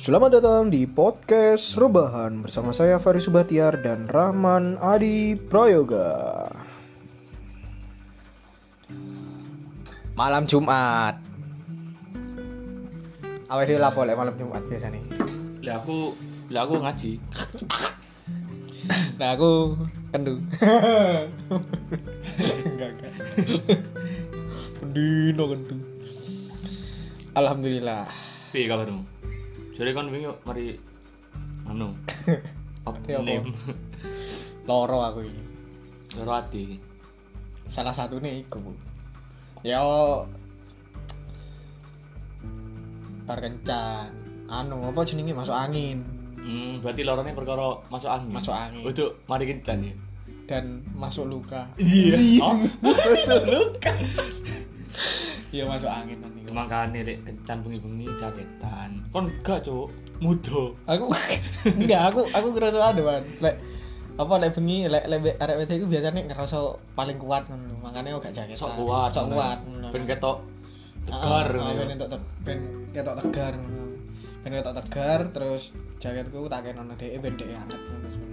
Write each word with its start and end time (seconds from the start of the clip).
Selamat 0.00 0.40
datang 0.40 0.72
di 0.72 0.88
podcast 0.88 1.76
Rebahan 1.76 2.40
bersama 2.40 2.72
saya 2.72 2.96
Faris 2.96 3.28
Subatiar 3.28 3.84
dan 3.84 4.08
Rahman 4.08 4.80
Adi 4.80 5.36
Prayoga. 5.36 6.48
Malam 10.16 10.48
Jumat. 10.48 11.20
Awal 13.52 13.68
dia 13.68 13.76
lapor 13.76 14.08
lek 14.08 14.16
malam 14.16 14.32
Jumat 14.40 14.64
biasa 14.64 14.88
nih. 14.88 15.04
Lah 15.68 15.84
aku 15.84 16.16
lah 16.48 16.64
aku 16.64 16.80
ngaji. 16.80 17.12
Nah 19.20 19.36
aku 19.36 19.76
kendu. 20.16 20.40
enggak 22.72 22.88
enggak. 22.88 23.12
Pendino 24.80 25.44
kendu. 25.44 25.76
Alhamdulillah. 27.36 28.08
Piye 28.48 28.64
kabarmu? 28.64 29.09
Jare 29.80 29.96
kon 29.96 30.12
wingi 30.12 30.28
mari 30.44 30.76
anu. 31.64 31.96
Apa 32.84 33.00
name? 33.24 33.48
Loro 34.68 35.00
aku 35.00 35.24
ini. 35.24 35.40
Loro 36.20 36.36
ati. 36.36 36.76
salah 37.70 37.94
satu 37.94 38.18
nih 38.18 38.42
iku 38.42 38.58
ya 39.62 39.78
bar 43.22 43.38
kencan 43.38 44.10
anu 44.50 44.90
apa 44.90 45.06
jenenge 45.06 45.30
masuk 45.30 45.54
angin 45.54 46.02
Hmm, 46.40 46.80
berarti 46.82 47.04
lorone 47.04 47.36
perkara 47.36 47.78
masuk 47.92 48.08
angin. 48.10 48.32
Masuk 48.32 48.56
angin. 48.56 48.80
Untuk 48.80 49.22
mari 49.28 49.44
kencan 49.44 49.86
ya. 49.86 49.92
dan 50.50 50.82
masuk 50.98 51.30
luka 51.30 51.70
Iya. 51.78 52.42
Oh, 52.42 52.58
masuk 52.82 53.44
luka 53.46 53.92
iya 55.50 55.64
masuk 55.66 55.90
angin 55.90 56.18
nanti 56.18 56.38
makane 56.46 56.98
lek 57.02 57.18
kencan 57.22 57.58
bengi-bengi 57.60 58.06
jaketan. 58.14 58.90
Kon 59.10 59.26
gak, 59.42 59.62
Cuk. 59.62 59.90
Mudo. 60.20 60.76
aku 60.84 61.08
enggak 61.80 62.12
aku 62.12 62.20
aku 62.28 62.46
ngerasa 62.52 62.92
ada 62.92 63.00
ban 63.00 63.24
lek 63.40 63.56
apa 64.20 64.34
lek 64.36 64.52
bengi 64.52 64.84
lek 64.84 65.08
lek 65.08 65.32
arek 65.36 65.56
wedok 65.56 65.76
iku 65.80 65.86
biasanya 65.88 66.20
ngerasa 66.28 66.58
paling 66.92 67.16
kuat 67.16 67.48
ngono 67.48 67.80
makanya 67.80 68.20
gak 68.20 68.36
jaket 68.36 68.52
Sok 68.52 68.76
kuat. 68.76 69.08
sok 69.10 69.32
kuat 69.32 69.58
ngono. 69.64 69.88
Ben 69.88 70.04
ketok 70.04 70.38
Ah, 71.08 71.42
tegar. 71.42 71.48
ah, 71.56 71.72
ben 71.80 71.96
te- 71.96 72.28
ben 72.44 72.58
ketok 72.92 73.14
tegar. 73.24 73.54
Ben 74.44 74.50
ketok 74.52 74.74
tegar 74.76 75.20
terus 75.32 75.72
jaketku 75.96 76.44
tak 76.46 76.68
kenono 76.68 76.92
dhek 76.94 77.16
ben 77.18 77.34
dhek 77.40 77.48
anget. 77.50 77.80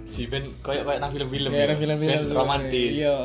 Si 0.04 0.28
ben 0.28 0.44
koyo 0.60 0.84
koyo 0.84 1.00
nang 1.00 1.08
film-film. 1.08 1.50
Kayak 1.50 1.72
ya. 1.72 1.76
film-film 1.80 2.22
romantis. 2.30 2.92
Iya. 3.00 3.16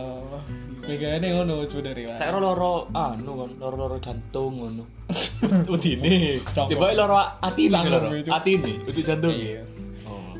Megane 0.83 1.27
ngono 1.31 1.63
sebenarnya. 1.63 2.19
Tak 2.19 2.35
loro 2.43 2.91
anu 2.91 3.31
kan, 3.39 3.51
loro-loro 3.55 3.97
jantung 4.03 4.51
ngono. 4.59 4.83
Udine. 5.73 6.43
Tiba 6.43 6.91
loro 6.91 7.15
atine 7.39 7.71
Cangkem, 7.71 7.93
loro. 7.95 8.07
itu. 8.11 8.29
Atine, 8.29 8.73
itu 8.83 8.99
jantung. 8.99 9.31
Iya. 9.31 9.63
Oh. 10.03 10.35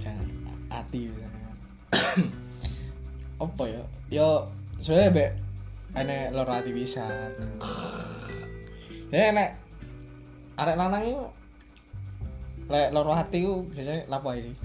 Jangan 0.00 0.28
kan. 0.48 0.56
Apa 3.44 3.62
ya? 3.68 3.82
Yo 4.08 4.48
sebenarnya 4.80 5.12
be 5.12 5.26
enek 5.92 6.32
loro 6.32 6.52
hati 6.56 6.70
bisa. 6.72 7.04
Ya 9.12 9.28
enek 9.28 9.60
arek 10.56 10.76
lanang 10.80 11.04
itu 11.04 11.24
lek 12.72 12.88
loro 12.96 13.12
hati 13.12 13.44
ku 13.44 13.68
biasanya 13.68 14.08
lapo 14.08 14.32
ae 14.32 14.40
sih. 14.40 14.56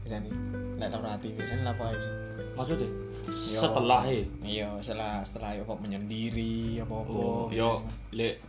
Biasanya 0.00 0.32
lek 0.80 0.88
loro 0.96 1.08
hati 1.12 1.28
biasanya 1.36 1.76
lapo 1.76 1.84
ae 1.92 2.00
sih. 2.00 2.25
Maksudnya 2.56 2.88
Yo. 3.28 3.60
setelah 3.60 4.00
e. 4.08 4.24
Iya, 4.40 4.72
setelah 4.80 5.20
setelah 5.20 5.52
apa 5.54 5.74
menyendiri 5.76 6.80
apa-apa. 6.80 7.12
Oh, 7.12 7.46
yo 7.48 7.84
lek 8.10 8.40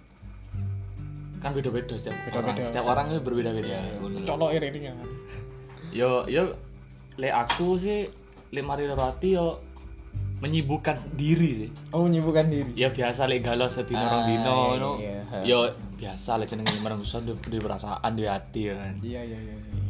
kan 1.38 1.54
beda-beda 1.54 1.94
setiap 1.94 2.16
Beda-beda. 2.26 2.56
orang. 2.56 2.66
Setiap 2.66 2.86
orang 2.88 3.06
itu 3.10 3.22
berbeda-beda. 3.22 3.78
ngono. 4.00 4.18
colok 4.26 4.50
ini 4.56 4.80
kan. 4.82 4.96
Yo 5.92 6.24
yo 6.26 6.56
lek 7.16 7.34
aku 7.36 7.78
sih 7.78 8.08
lek 8.50 8.64
mari 8.64 8.88
loro 8.88 9.06
ati 9.06 9.36
yo 9.36 9.60
menyibukkan 10.38 11.14
diri 11.14 11.66
sih. 11.66 11.70
Oh, 11.92 12.06
menyibukkan 12.06 12.46
diri. 12.48 12.72
Ya 12.74 12.90
biasa 12.90 13.26
lek 13.26 13.44
galau 13.44 13.68
sedina 13.68 14.02
Ah, 14.02 14.10
rong 14.10 14.24
dino 14.26 14.46
iya, 14.46 14.66
ngono. 14.72 14.92
iya. 14.98 15.18
Yo 15.44 15.60
biasa 15.94 16.38
lek 16.38 16.48
jenenge 16.48 16.78
merengso 16.80 17.20
di, 17.20 17.34
di 17.44 17.58
perasaan 17.58 18.12
di 18.14 18.24
hati 18.24 18.62
ya 18.64 18.74
kan. 18.74 18.94
Iya, 19.02 19.22
iya, 19.22 19.38
iya. 19.38 19.56
iya. 19.58 19.84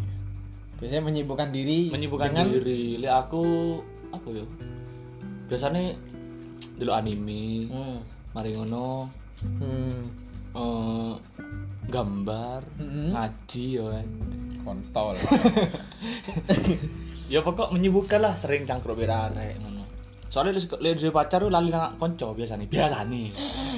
Biasanya 0.77 1.03
menyibukkan 1.03 1.49
diri 1.49 1.89
menyibukkan 1.89 2.27
dengan 2.29 2.47
diri 2.49 2.97
lek 2.97 3.13
aku 3.13 3.43
apa 4.17 4.29
yo. 4.33 4.45
Biasanya 5.47 5.93
dulu 6.77 6.91
anime. 6.91 7.69
Hmm. 7.69 7.97
mari 8.33 8.53
ngono. 8.53 9.09
Hmm. 9.41 9.97
eh, 10.57 11.13
gambar 11.87 12.61
Mm-mm. 12.81 13.13
ngaji 13.13 13.65
kan. 13.79 14.07
Kontol. 14.65 15.15
ya 17.33 17.39
pokok 17.45 17.71
menyibukkan 17.71 18.19
lah 18.19 18.33
sering 18.35 18.67
cangkruk 18.67 18.99
berarek 18.99 19.55
ngono. 19.61 19.85
Soalnya 20.27 20.59
lihat 20.59 20.99
dari 20.99 21.11
pacar 21.13 21.39
tuh 21.39 21.49
lali 21.49 21.71
nang 21.71 21.95
konco 21.95 22.35
biasa 22.35 22.59
nih 22.59 22.67
biasa 22.67 23.07
nih 23.07 23.27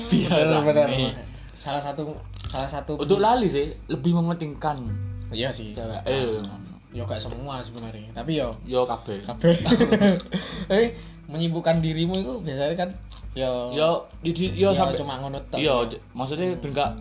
biasa 0.09 0.65
nih 0.65 1.13
Salah 1.53 1.77
satu 1.77 2.17
salah 2.49 2.65
satu 2.65 2.97
untuk 2.97 3.21
lali 3.21 3.45
sih 3.45 3.69
lebih 3.93 4.17
mementingkan 4.17 4.81
Iya 5.29 5.49
sih. 5.49 5.71
cewek 5.71 6.01
eh 6.03 6.41
Yo 6.89 7.05
gak 7.05 7.21
semua 7.21 7.61
sebenarnya, 7.61 8.09
tapi 8.11 8.35
yo 8.35 8.49
yo 8.65 8.81
kabeh 8.83 9.21
kabeh. 9.21 9.53
Eh, 10.73 10.89
menyibukkan 11.25 11.77
dirimu 11.79 12.17
itu 12.17 12.33
biasanya 12.41 12.73
kan 12.75 12.89
yo 13.31 13.69
yo 13.69 13.89
di 14.19 14.33
di- 14.33 14.53
yo 14.55 14.67
yo 14.67 14.69
sampai 14.73 14.97
cuma 14.97 15.17
ngono 15.17 15.37
tok. 15.47 15.61
iya 15.61 15.85
j- 15.85 16.01
maksudnya 16.11 16.49
ben 16.55 16.73
gak 16.73 16.97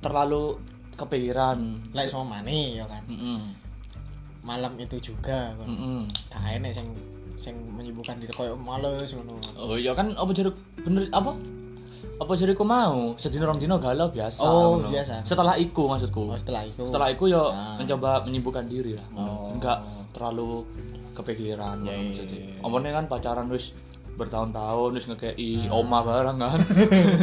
terlalu 0.00 0.56
kepikiran 0.96 1.60
Lek 1.92 2.08
sama 2.08 2.40
mani 2.40 2.76
yo 2.76 2.84
kan. 2.86 3.04
Mm-mm. 3.06 3.52
Malam 4.40 4.72
itu 4.76 4.96
juga 5.02 5.52
kan. 5.52 5.68
Mm-mm. 5.68 6.08
Gak 6.28 6.56
enek 6.56 6.72
sing 6.72 6.88
sing 7.36 7.56
menyibukkan 7.70 8.16
diri 8.16 8.32
koyo 8.32 8.56
males 8.56 9.12
ngono. 9.12 9.36
Oh 9.54 9.76
iya 9.76 9.92
kan 9.92 10.12
apa 10.12 10.28
jadi 10.30 10.48
bener 10.78 11.08
apa? 11.10 11.36
Apa 12.20 12.36
jadi 12.36 12.52
ku 12.52 12.62
mau 12.62 13.16
sedino 13.16 13.48
rong 13.48 13.56
dino 13.56 13.80
galau 13.80 14.12
biasa. 14.12 14.44
Oh, 14.44 14.76
biasa. 14.78 15.24
Setelah 15.24 15.56
iku 15.56 15.88
maksudku. 15.88 16.28
Oh, 16.28 16.36
setelah 16.36 16.62
itu. 16.62 16.84
Setelah 16.84 17.08
iku 17.08 17.24
yo 17.26 17.48
Ah. 17.48 17.80
mencoba 17.80 18.20
menyibukkan 18.22 18.68
diri 18.68 18.92
lah. 18.92 19.06
Oh. 19.16 19.48
Enggak 19.48 19.80
terlalu 20.12 20.68
kepikiran 21.10 21.80
Ya, 21.80 21.82
ngono 21.82 21.90
iya, 21.90 22.04
maksudnya. 22.06 22.40
iya. 22.44 22.60
Omongnya 22.60 22.92
kan 22.94 23.04
pacaran 23.08 23.48
wis 23.48 23.72
bertahun-tahun 24.12 24.90
wis 24.92 25.06
ngekei 25.08 25.48
oma 25.66 26.04
barang 26.04 26.36
kan. 26.36 26.60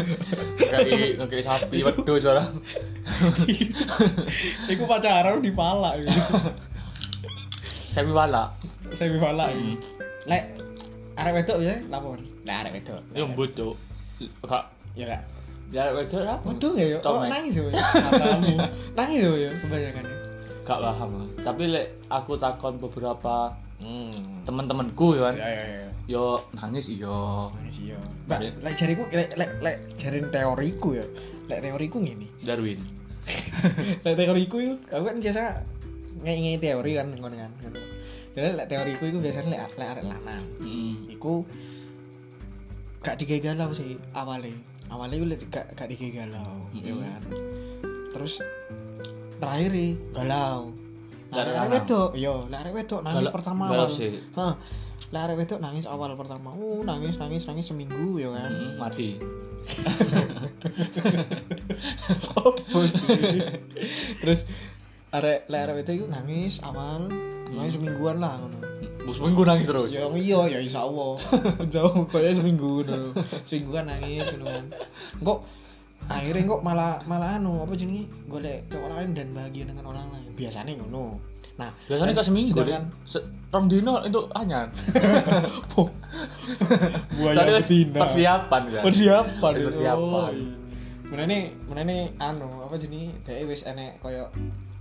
ngekei 0.57 1.13
ngekei 1.16 1.44
sapi 1.46 1.78
wedhus 1.86 2.25
barang. 2.25 2.50
Iku 4.74 4.84
pacaran 4.84 5.38
di 5.40 5.53
pala 5.53 5.94
gitu. 6.02 6.09
Sapi 7.94 8.09
wala. 8.09 8.50
Saya 8.94 9.09
di 9.09 9.18
pala. 9.18 9.50
Hmm. 9.50 9.78
Lek 10.25 10.44
arek 11.16 11.34
wedok 11.36 11.57
ya 11.62 11.75
lapor. 11.88 12.18
Lek 12.41 12.56
arek 12.56 12.72
wedok. 12.81 13.02
Yo 13.13 13.25
mbut 13.25 13.53
cuk. 13.53 13.75
Kak 14.41 14.74
Ya 14.97 15.06
kak. 15.08 15.22
ya 15.68 15.91
wedok 15.91 16.24
apa? 16.24 16.47
Betul 16.47 16.74
ya 16.75 16.88
yo. 16.96 17.00
Oh, 17.03 17.19
Comek. 17.19 17.30
nangis 17.30 17.53
yo. 17.56 17.68
Matamu. 17.69 18.56
nangis 18.96 19.19
yo 19.22 19.31
yo 19.38 19.50
kebanyakan. 19.62 20.03
ya. 20.03 20.18
Gak 20.63 20.80
paham. 20.81 21.12
Tapi 21.38 21.63
lek 21.69 21.88
aku 22.09 22.34
takon 22.35 22.75
beberapa 22.78 23.53
Hmm. 23.78 24.41
teman-temanku 24.41 25.13
ya 25.13 25.30
kan. 25.30 25.36
Ya 25.38 25.47
ya 25.47 25.66
ya. 25.69 25.90
Yo 26.09 26.24
nangis 26.52 26.90
iyo. 26.90 27.53
Nangis 27.53 27.94
yo. 27.94 28.00
Mbak, 28.25 28.66
lek 28.66 28.74
jariku 28.74 29.03
lek 29.07 29.30
lek 29.38 29.52
lek 29.62 29.78
jarin 29.96 30.25
teoriku 30.34 30.97
ya. 30.97 31.06
Lek 31.46 31.62
teoriku 31.62 32.02
ngene. 32.02 32.25
Darwin. 32.41 32.81
lek 34.07 34.16
teoriku 34.18 34.57
itu 34.57 34.75
aku 34.90 35.03
kan 35.06 35.18
biasa 35.22 35.41
ngai 36.25 36.57
teori 36.57 36.91
kan 36.97 37.07
ngono 37.13 37.38
kan. 37.38 37.52
Jadi 38.34 38.50
lek 38.56 38.66
teoriku 38.66 39.03
itu 39.06 39.22
biasanya 39.22 39.50
lek 39.53 39.62
lek 39.78 39.90
arek 39.94 40.06
lanang. 40.09 40.44
Mm. 40.63 41.12
Iku 41.13 41.46
gak 43.06 43.21
digalau 43.21 43.69
sih 43.71 43.94
awalnya. 44.12 44.57
Awalnya 44.88 45.16
lek 45.28 45.48
gak 45.48 45.66
gak 45.74 45.88
digalau, 45.88 46.68
ya 46.74 46.92
Mm-mm. 46.92 47.04
kan. 47.04 47.22
Terus 48.16 48.34
terakhir 49.38 49.72
e, 49.72 49.88
galau. 50.12 50.74
Nah, 51.28 51.44
arek 51.44 51.54
lanang. 51.54 51.72
wedok, 51.75 52.10
yo, 52.16 52.34
lek 52.48 52.60
arek 52.63 52.74
wedok 52.74 53.00
nangis 53.04 53.19
Galau- 53.22 53.36
pertama 53.36 53.63
galau 53.68 53.84
awal. 53.84 53.92
sih. 53.92 54.10
Hah. 54.34 54.54
Lek 55.07 55.22
arek 55.24 55.36
wedok 55.38 55.60
nangis 55.60 55.86
awal 55.86 56.10
pertama. 56.16 56.50
Uh, 56.51 56.81
nangis 56.81 57.16
nangis 57.16 57.44
nangis 57.44 57.66
seminggu 57.68 58.18
ya 58.18 58.31
kan. 58.31 58.50
Mm, 58.50 58.74
mati. 58.80 59.10
Terus 64.22 64.40
arek 65.10 65.48
lek 65.48 65.62
arek 65.63 65.75
wedok 65.83 65.94
itu 65.95 66.06
nangis 66.07 66.54
awal, 66.63 67.07
nangis 67.51 67.74
semingguan 67.75 68.19
lah 68.19 68.40
ngono. 68.40 68.60
Bos 69.07 69.24
minggu 69.24 69.48
nangis 69.48 69.71
terus. 69.71 69.95
Ya 69.95 70.04
iya 70.19 70.39
ya 70.51 70.59
insya 70.59 70.83
Allah. 70.83 71.15
Jauh 71.74 72.04
kayaknya 72.12 72.44
seminggu 72.44 72.83
dulu. 72.83 73.15
Seminggu 73.48 73.71
kan 73.71 73.88
nangis 73.88 74.27
gitu 74.27 74.44
kan. 74.44 74.68
Kok 75.24 75.39
akhirnya 76.12 76.44
kok 76.44 76.59
malah 76.59 77.00
malah 77.07 77.39
anu 77.39 77.63
apa 77.63 77.71
jenenge 77.80 78.12
golek 78.27 78.68
cowok 78.68 78.92
lain 78.92 79.15
dan 79.15 79.31
bahagia 79.31 79.63
dengan 79.63 79.95
orang 79.95 80.12
lain. 80.12 80.27
Biasanya 80.36 80.75
ngono. 80.83 81.24
Nah, 81.56 81.71
Biasanya 81.88 82.19
kok 82.19 82.27
seminggu 82.27 82.51
sedangkan 82.51 82.83
Se 83.07 83.24
rong 83.48 83.65
dino 83.71 84.04
itu 84.04 84.21
anyar. 84.36 84.68
buaya 87.15 87.48
betina. 87.48 88.04
persiapan 88.04 88.62
kan. 88.75 88.83
persiapan 88.83 89.51
Persiapan. 89.56 90.04
Oh, 90.04 90.30
iya. 90.36 90.51
Menene 91.07 91.56
menene 91.63 92.12
anu 92.19 92.68
apa 92.68 92.75
jenenge 92.75 93.15
dhek 93.24 93.48
wis 93.48 93.63
enek 93.63 94.04
koyo 94.04 94.27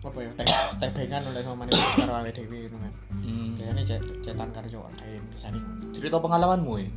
apa 0.06 0.18
ya 0.22 0.30
teh 0.38 0.46
tebengan 0.80 1.22
oleh 1.26 1.42
sama 1.42 1.66
manis 1.66 1.74
karo 1.98 2.12
awake 2.14 2.32
dhewe 2.38 2.70
ngono 2.70 2.78
kan 2.86 2.94
Hmm. 3.26 3.58
cet 3.82 4.02
cetan 4.22 4.48
karo 4.54 4.66
cowok 4.70 4.88
lain 5.02 5.22
biasanya 5.34 5.58
ngono. 5.58 5.90
cerita 5.90 6.16
pengalamanmu 6.22 6.72
ya 6.78 6.88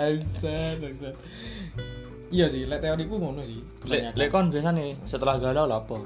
Bangsat, 0.00 0.80
bangsat. 0.80 1.14
Iya 2.30 2.46
sih, 2.48 2.62
lek 2.70 2.80
teoriku 2.80 3.18
ngono 3.18 3.42
sih. 3.42 3.60
lek 3.90 4.14
lek 4.14 4.28
kon 4.30 4.48
biasanya 4.54 4.94
setelah 5.04 5.36
galau 5.42 5.66
lah 5.66 5.82
apa 5.82 5.98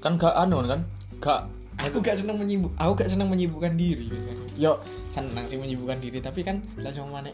kan 0.00 0.16
gak 0.20 0.34
anu 0.36 0.60
kan 0.64 0.80
gak 1.20 1.40
aku 1.80 2.00
gak 2.00 2.16
seneng 2.16 2.36
menyibuk, 2.40 2.72
aku 2.76 2.92
gak 2.96 3.10
seneng 3.12 3.28
menyibukkan 3.28 3.76
diri 3.76 4.08
biasanya. 4.08 4.46
Yo, 4.56 4.72
seneng 5.12 5.44
sih 5.48 5.56
menyibukkan 5.60 5.98
diri, 6.00 6.20
tapi 6.20 6.40
kan 6.44 6.60
lah 6.80 6.92
sama 6.92 7.20
mana 7.20 7.30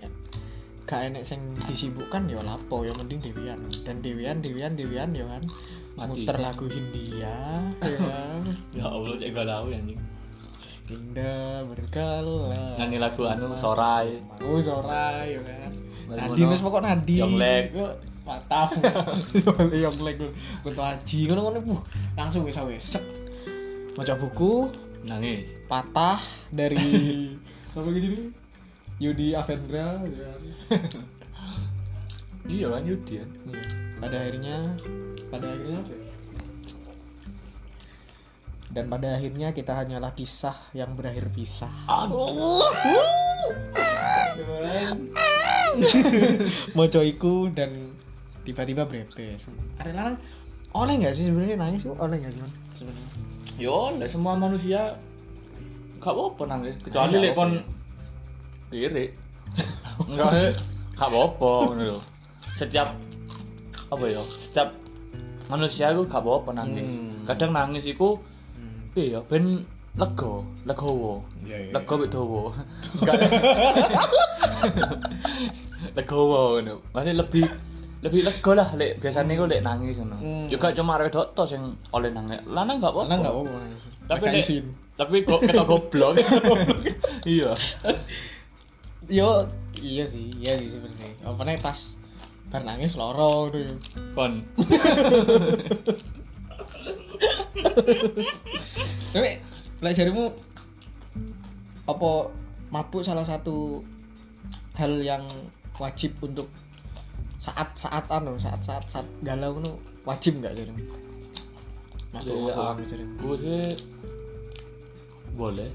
gak 0.90 1.06
enek 1.06 1.22
sing 1.22 1.54
disibukkan 1.54 2.26
yo 2.26 2.42
lapo 2.42 2.82
yo 2.82 2.90
mending 2.98 3.22
dewian. 3.22 3.62
Dan 3.87 4.02
dewian 4.02 4.42
dewian 4.42 4.75
dewian 4.75 5.14
yo 5.14 5.31
kan. 5.31 5.38
Mati. 5.94 6.26
muter 6.26 6.37
lagu 6.42 6.66
Hindia 6.66 7.54
ya 7.78 7.98
kan. 8.10 8.42
Ya 8.75 8.90
Allah 8.90 9.14
cek 9.14 9.31
galau 9.31 9.70
ya 9.70 9.78
anjing. 9.78 10.02
Indah 10.90 11.62
berkala. 11.70 12.75
Nyanyi 12.82 12.98
lagu 12.98 13.22
anu 13.31 13.54
sorai. 13.54 14.19
Mau 14.42 14.58
sorai 14.58 15.38
ya 15.38 15.42
kan. 15.46 15.70
Nadi 16.10 16.42
ngono. 16.42 16.50
wis 16.50 16.62
pokok 16.66 16.82
Nadi. 16.82 17.22
Yonglek. 17.22 17.64
Kok 17.70 17.94
patah 18.26 18.69
Yonglek 19.70 20.16
bentuk 20.66 20.82
haji 20.82 21.19
ngono 21.31 21.40
ngono 21.46 21.78
langsung 22.19 22.43
wis 22.43 22.58
wis. 22.66 22.98
Maca 23.94 24.19
buku. 24.19 24.66
Nangis. 25.06 25.46
Patah 25.70 26.19
dari 26.50 27.31
apa 27.78 27.86
gini 27.94 28.40
Yudi 29.00 29.32
Avendra 29.32 30.05
ya 30.05 30.29
kan. 30.29 30.43
iya 32.52 32.67
kan 32.69 32.82
Yudi 32.85 33.14
kan? 33.17 33.31
Iya. 33.49 33.62
pada 33.97 34.17
akhirnya 34.20 34.56
pada 35.32 35.47
akhirnya 35.49 35.76
apa 35.81 35.93
ya? 35.97 36.05
dan 38.70 38.85
pada 38.87 39.08
akhirnya 39.19 39.49
kita 39.56 39.73
hanyalah 39.75 40.14
kisah 40.14 40.55
yang 40.76 40.94
berakhir 40.94 41.26
pisah. 41.32 41.73
Aduh. 41.91 42.62
Mocoiku 46.76 47.50
dan 47.50 47.96
tiba-tiba 48.44 48.85
brepes 48.85 49.49
ada 49.81 49.91
larang 49.96 50.17
oleh 50.76 50.94
nggak 51.03 51.14
sih 51.17 51.25
sebenarnya? 51.26 51.56
Nangis 51.56 51.82
tuh 51.88 51.96
oleh 51.99 52.20
nggak 52.20 52.32
sih 52.37 52.43
sebenarnya. 52.79 53.08
Yo 53.56 53.96
lek 53.96 54.12
semua 54.12 54.37
manusia 54.37 54.94
gak 56.05 56.12
apa-apa 56.12 56.43
nangis. 56.49 56.76
Kecuali 56.85 57.17
Nangis 57.17 57.80
lek 58.70 58.70
gak 58.70 58.78
diri 58.94 59.06
enggak 60.06 60.31
sih 60.31 60.50
gak 60.94 61.08
apa-apa 61.11 61.52
lho. 61.81 61.96
Setiap 62.55 62.93
apa 63.90 64.05
ya 64.06 64.22
setiap 64.37 64.69
manusia 65.50 65.90
itu 65.90 66.06
gak 66.06 66.22
apa-apa 66.22 66.50
nangis. 66.55 66.87
Hmm. 66.87 67.26
kadang 67.26 67.50
nangis 67.50 67.82
iku 67.88 68.20
piye 68.94 69.17
ya 69.17 69.20
ben 69.26 69.64
lega 69.99 70.32
legowo. 70.69 71.25
Iya, 71.43 71.56
iya. 71.67 71.72
lega 71.75 71.94
mek 71.99 72.08
dawa. 72.14 72.43
Enggak. 73.00 73.17
Legowo 75.99 76.61
ngono. 76.61 76.75
Maksudnya 76.94 77.14
lebih 77.19 77.44
lebih 78.00 78.20
lega 78.25 78.50
lah 78.56 78.69
lek 78.78 78.93
biasanya 79.02 79.34
gue 79.34 79.49
lek 79.50 79.62
nangis 79.67 79.99
ngono. 79.99 80.17
Hmm. 80.20 80.46
juga 80.46 80.70
cuma 80.70 80.94
arek 81.00 81.11
tok 81.11 81.34
tok 81.34 81.46
sing 81.49 81.62
oleh 81.90 82.12
nangis. 82.14 82.38
Lanang 82.46 82.78
gak 82.78 82.94
apa-apa. 82.94 83.08
Karena 83.08 83.17
nggak 83.25 83.34
apa-apa 83.34 83.56
nangis. 83.58 83.82
tapi 84.06 84.25
Nggak 84.26 84.38
izin. 84.38 84.64
tapi 84.94 85.17
kok 85.26 85.40
kita 85.43 85.62
goblok. 85.67 86.12
Iya 87.20 87.52
yo. 89.10 89.44
Iya 89.80 90.04
sih 90.06 90.30
iya 90.38 90.56
sih 90.56 90.78
sebenarnya. 90.78 91.12
Apa 91.26 91.42
nih 91.44 91.58
pas 91.58 91.98
bar 92.50 92.62
nangis 92.66 92.94
loro 92.98 93.50
gitu. 93.52 93.74
Kon 94.14 94.46
tapi 99.10 99.30
lek 99.80 99.94
jarimu 99.96 100.32
apa 101.88 102.10
mabuk 102.70 103.02
salah 103.02 103.26
satu 103.26 103.82
hal 104.78 105.02
yang 105.02 105.24
wajib 105.76 106.14
untuk 106.22 106.46
saat 107.40 107.72
saat 107.74 108.04
anu 108.12 108.36
saat 108.36 108.60
saat 108.60 108.84
saat 108.88 109.06
galau 109.24 109.58
nu 109.58 109.72
wajib 110.04 110.38
nggak 110.38 110.54
jarimu? 110.54 110.84
Mabuk 112.14 112.52
apa 112.52 112.82
jarimu? 112.84 113.14
gue 113.18 113.36
sih 113.40 113.64
boleh. 115.34 115.70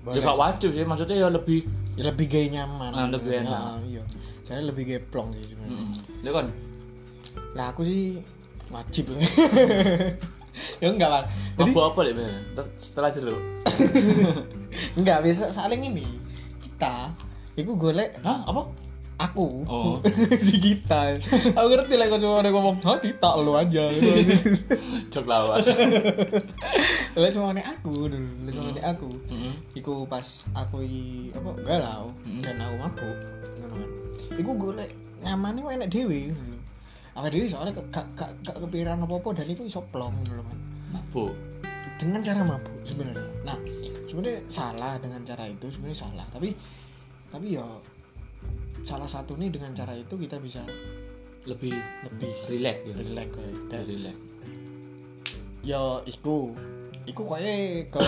Boleh. 0.00 0.16
ya 0.16 0.32
gak 0.32 0.38
wajib 0.40 0.70
sih 0.72 0.84
maksudnya 0.88 1.16
ya 1.20 1.28
lebih 1.28 1.68
ya 2.00 2.02
lebih 2.08 2.26
gaya 2.32 2.48
nyaman. 2.48 2.90
Ah, 2.96 3.06
lebih 3.12 3.44
enak. 3.44 3.60
Nah, 3.60 3.76
iya. 3.84 4.00
Saya 4.48 4.64
lebih 4.64 4.88
gaya 4.88 5.00
plong 5.04 5.36
sih 5.36 5.52
sebenarnya. 5.52 5.84
Mm, 5.84 5.92
ya 6.24 6.30
kon? 6.32 6.48
Lah 7.52 7.66
aku 7.76 7.84
sih 7.84 8.24
wajib. 8.72 9.12
Ya 10.82 10.92
enggak 10.92 11.08
lah 11.08 11.22
jadi 11.56 11.72
mabuk 11.72 11.84
apa? 11.94 12.00
Ter- 12.12 12.72
setelah 12.76 13.08
jeruk 13.08 13.40
enggak 14.98 15.18
biasa 15.24 15.54
saling 15.54 15.88
ini 15.88 16.04
kita 16.60 17.14
itu 17.56 17.72
golek 17.76 18.16
hah? 18.20 18.44
Apa 18.44 18.68
aku. 19.20 19.48
Oh. 19.68 19.94
si 20.46 20.56
kita 20.56 21.12
aku 21.52 21.66
ngerti 21.68 21.94
lah 22.00 22.06
kalau 22.08 22.20
cuma 22.24 22.34
ada 22.40 22.50
ngomong 22.50 22.76
ah 22.88 22.96
kita 22.96 23.30
lu 23.44 23.52
aja. 23.52 23.92
Cok 25.12 25.26
lawan. 25.28 25.60
Lah 27.20 27.28
semuanya 27.28 27.64
aku 27.68 28.08
dulu. 28.08 28.30
Lah 28.48 28.52
semuanya 28.52 28.82
aku. 28.88 29.10
Mm-mm. 29.28 29.54
iku 29.76 30.08
pas 30.08 30.24
aku 30.56 30.80
i 30.80 31.28
apa 31.36 31.50
galau 31.60 32.14
dan 32.40 32.56
aku 32.56 32.74
mabuk. 32.80 33.16
Ngono 33.60 33.74
kan. 33.76 33.90
Iku 34.40 34.50
golek 34.56 34.90
nyamannya 35.20 35.60
kok 35.60 35.74
enak 35.76 35.90
dewi 35.92 36.22
apa 37.10 37.26
dewi 37.26 37.50
soalnya 37.50 37.76
gak 37.92 38.06
gak 38.16 38.30
gak 38.46 38.56
kepikiran 38.64 39.02
apa 39.02 39.14
apa 39.18 39.28
dan 39.36 39.46
itu 39.50 39.62
iso 39.68 39.84
plong 39.92 40.14
dulu 40.24 40.42
kan. 40.46 40.58
Mabuk. 40.96 41.32
Dengan 42.00 42.20
cara 42.24 42.40
mabuk 42.40 42.76
sebenarnya. 42.88 43.28
Nah 43.44 43.58
sebenarnya 44.08 44.40
salah 44.48 44.96
dengan 44.96 45.20
cara 45.26 45.44
itu 45.44 45.68
sebenarnya 45.68 45.98
salah. 46.08 46.26
Tapi 46.32 46.56
tapi 47.30 47.54
ya 47.54 47.66
salah 48.80 49.08
satu 49.08 49.36
nih 49.36 49.52
dengan 49.52 49.76
cara 49.76 49.92
itu 49.92 50.16
kita 50.16 50.40
bisa 50.40 50.64
lebih 51.48 51.72
lebih 52.04 52.34
relax 52.52 52.76
ya. 52.84 52.94
relax 52.96 53.28
kayak 53.32 53.56
dan 53.68 53.82
relax. 53.88 54.16
Ya 55.60 55.80
iku 56.08 56.56
iku 57.04 57.22
kayak 57.28 57.92
ke 57.92 58.00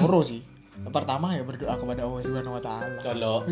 loro 0.00 0.20
sih. 0.24 0.44
Pertama 0.88 1.34
ya 1.34 1.42
berdoa 1.42 1.74
kepada 1.74 2.06
Allah 2.06 2.20
Subhanahu 2.22 2.56
Wa 2.60 2.62
Taala. 2.62 3.00
Kalau 3.02 3.44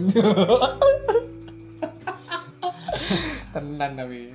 tenan 3.56 3.90
tapi. 3.96 4.32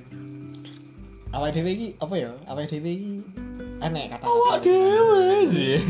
Awal 1.32 1.48
dewe 1.56 1.70
iki 1.72 1.88
apa 1.96 2.14
ya? 2.18 2.30
Awal 2.46 2.68
dewe 2.68 2.90
iki 2.92 3.12
aneh 3.80 4.04
kata 4.06 4.28
awak 4.28 4.60
dewe 4.60 5.48
sih. 5.48 5.80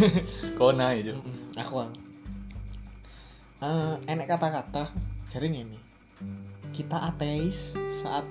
Kau 0.54 0.70
naik 0.72 1.10
aku 1.58 1.82
aku. 1.82 1.98
Eh, 3.62 3.94
enek 4.06 4.30
kata-kata. 4.30 4.94
Jadi 5.26 5.50
ini 5.50 5.81
kita 6.72 6.96
ateis 7.12 7.76
saat 7.92 8.24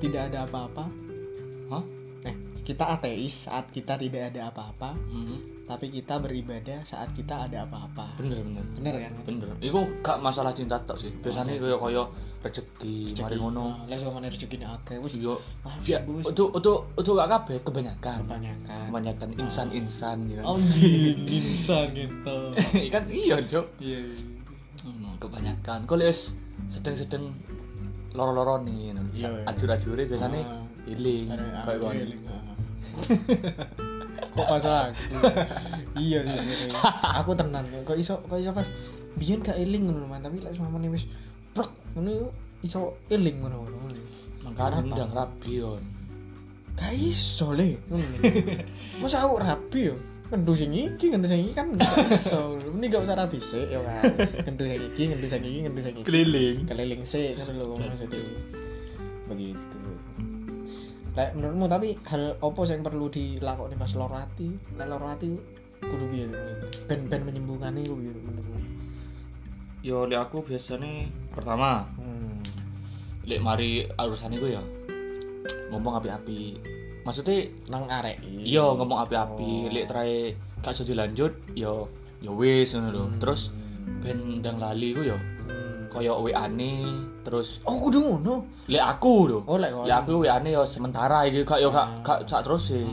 tidak 0.00 0.32
ada 0.32 0.48
apa-apa. 0.48 0.84
Hah? 1.70 1.84
Eh 2.26 2.34
kita 2.62 2.94
ateis 2.94 3.50
saat 3.50 3.66
kita 3.74 3.98
tidak 3.98 4.30
ada 4.34 4.50
apa-apa 4.54 4.94
Mm, 5.10 5.66
tapi 5.66 5.90
kita 5.90 6.18
beribadah 6.22 6.82
saat 6.86 7.10
kita 7.14 7.46
ada 7.50 7.66
apa-apa. 7.66 8.18
Bener 8.18 8.42
bener. 8.42 8.64
Bener 8.78 8.94
kan? 8.98 9.12
Bener. 9.26 9.48
Iku 9.58 9.78
gak 10.02 10.18
masalah 10.22 10.54
cinta 10.54 10.78
tok 10.86 10.98
sih. 10.98 11.10
Biasanya 11.22 11.58
koyo 11.58 11.76
koyo 11.78 12.04
rezeki 12.42 13.14
mari 13.22 13.36
ngono. 13.38 13.86
Lah 13.86 13.96
sama 13.98 14.18
rezeki 14.22 14.58
ini 14.58 14.66
akeh 14.66 14.98
wis 14.98 15.22
yo 15.22 15.38
Ah, 15.62 15.78
ya 15.86 16.02
untuk 16.06 16.50
untuk 16.50 16.90
untuk 16.98 17.12
gak 17.14 17.30
kabeh 17.30 17.56
kebanyakan. 17.62 18.18
Kebanyakan. 18.26 18.84
Kebanyakan 18.90 19.28
insan 19.38 19.68
insan 19.70 20.18
ya 20.26 20.42
kan? 20.42 20.44
Oh 20.50 20.58
bisa 21.30 21.76
gitu 21.94 22.38
kan 22.90 23.02
iya 23.10 23.36
cok 23.38 23.66
iya 23.78 24.02
Hmm, 24.82 25.14
kebanyakan. 25.22 25.86
Kalau 25.86 26.02
wis 26.02 26.34
sedang-sedang 26.72 27.24
loro-loro 28.16 28.60
nih 28.64 28.96
Iya, 29.12 29.28
iya. 29.28 29.44
ajur-ajure 29.48 30.02
biasanya 30.08 30.40
Ah. 30.44 30.64
healing 30.88 31.28
kayak 31.30 31.78
kon 31.78 31.94
ah. 31.94 32.56
kok 34.32 34.46
pas 34.48 34.64
aku? 34.64 35.16
Iya 35.96 36.18
sih 36.24 36.36
sebenarnya 36.40 36.80
aku 37.20 37.30
tenan 37.36 37.64
kok 37.84 37.96
iso 37.96 38.16
kok 38.24 38.40
iso 38.40 38.50
pas 38.56 38.68
biyen 39.20 39.44
gak 39.44 39.60
eling 39.60 39.92
ngono 39.92 40.08
man 40.08 40.24
tapi 40.24 40.40
lek 40.40 40.56
sama 40.56 40.80
wis 40.88 41.04
prok 41.52 41.68
ngono 41.92 42.32
iso 42.64 42.96
eling 43.12 43.44
ngono 43.44 43.68
ngono. 43.68 44.00
Makanya 44.48 44.80
ndang 44.82 45.12
rabi 45.12 45.60
yon. 45.60 45.82
Gak 46.76 46.96
iso 46.96 47.52
le. 47.52 47.76
Masa 49.04 49.28
aku 49.28 49.36
rapi 49.36 49.92
yo 49.92 49.96
kendu 50.32 50.56
sing 50.56 50.72
iki 50.72 51.12
kendu 51.12 51.28
sing 51.28 51.44
iki 51.44 51.52
kan 51.52 51.68
gak 51.76 52.08
iso 52.08 52.56
ini 52.56 52.88
gak 52.88 53.04
usah 53.04 53.20
rapi 53.20 53.36
sih 53.36 53.68
yo 53.68 53.84
kan? 53.84 54.00
Kendu 54.48 54.64
sing 54.64 54.80
iki 54.80 55.02
kendu 55.12 55.26
sing 55.28 55.44
iki 55.44 55.60
kendu 55.68 55.80
sing 55.84 55.94
iki. 56.00 56.08
Keliling. 56.08 56.64
Keliling 56.64 57.02
sih 57.04 57.36
kan 57.36 57.52
lho 57.52 57.76
maksudnya 57.76 58.24
begitu. 59.28 59.78
Lek 61.12 61.36
menurutmu 61.36 61.68
tapi 61.68 61.92
hal 62.08 62.40
opo 62.40 62.64
yang 62.64 62.80
perlu 62.80 63.12
dilakukan 63.12 63.76
pas 63.76 63.92
loro 63.92 64.16
hati 64.16 64.48
lek 64.80 64.88
loro 64.88 65.04
hati 65.12 65.36
kudu 65.84 66.04
piye 66.08 66.24
maksudnya 66.24 66.68
ben 66.88 67.00
ben 67.12 67.22
menyembuhkan 67.28 67.76
iku 67.76 67.92
piye 68.00 68.12
menurutmu? 68.16 68.56
Yo 69.84 70.08
lek 70.08 70.16
aku 70.16 70.40
biasanya 70.40 71.12
pertama 71.28 71.84
hmm. 72.00 72.40
lek 73.28 73.44
mari 73.44 73.84
urusan 74.00 74.32
itu 74.32 74.56
ya 74.56 74.64
ngomong 75.68 76.00
api-api 76.00 76.56
maksudnya 77.02 77.36
nang 77.68 77.86
arek. 77.86 78.22
Iya. 78.22 78.64
Ngomong 78.74 78.98
api-api 79.02 79.68
lek 79.68 79.84
terae 79.86 80.32
gak 80.58 80.72
iso 80.72 80.82
dilanjut 80.82 81.32
yo 81.52 81.86
yo 82.18 82.30
wis 82.34 82.72
ngono 82.72 82.90
lho. 82.90 83.04
Terus 83.18 83.50
ben 83.98 84.38
ndang 84.38 84.58
lali 84.58 84.92
ku 84.92 85.02
yo 85.02 85.18
Hmm. 85.42 85.90
kaya 85.90 86.14
WA-ne 86.14 86.86
terus 87.20 87.58
oh 87.62 87.76
kudu 87.76 87.98
ngono? 87.98 88.46
Lek 88.66 88.80
aku 88.80 89.14
lho. 89.26 89.38
Oh 89.44 89.58
lek 89.58 89.74
lek 89.74 89.96
aku 89.98 90.22
WA-ne 90.22 90.50
yo 90.50 90.62
sementara 90.62 91.26
iki 91.26 91.42
gak 91.42 91.58
yo 91.58 91.68
gak 91.68 91.84
Hmm. 91.84 92.00
gak 92.00 92.18
sak 92.24 92.46
terus 92.46 92.70
sih. 92.70 92.86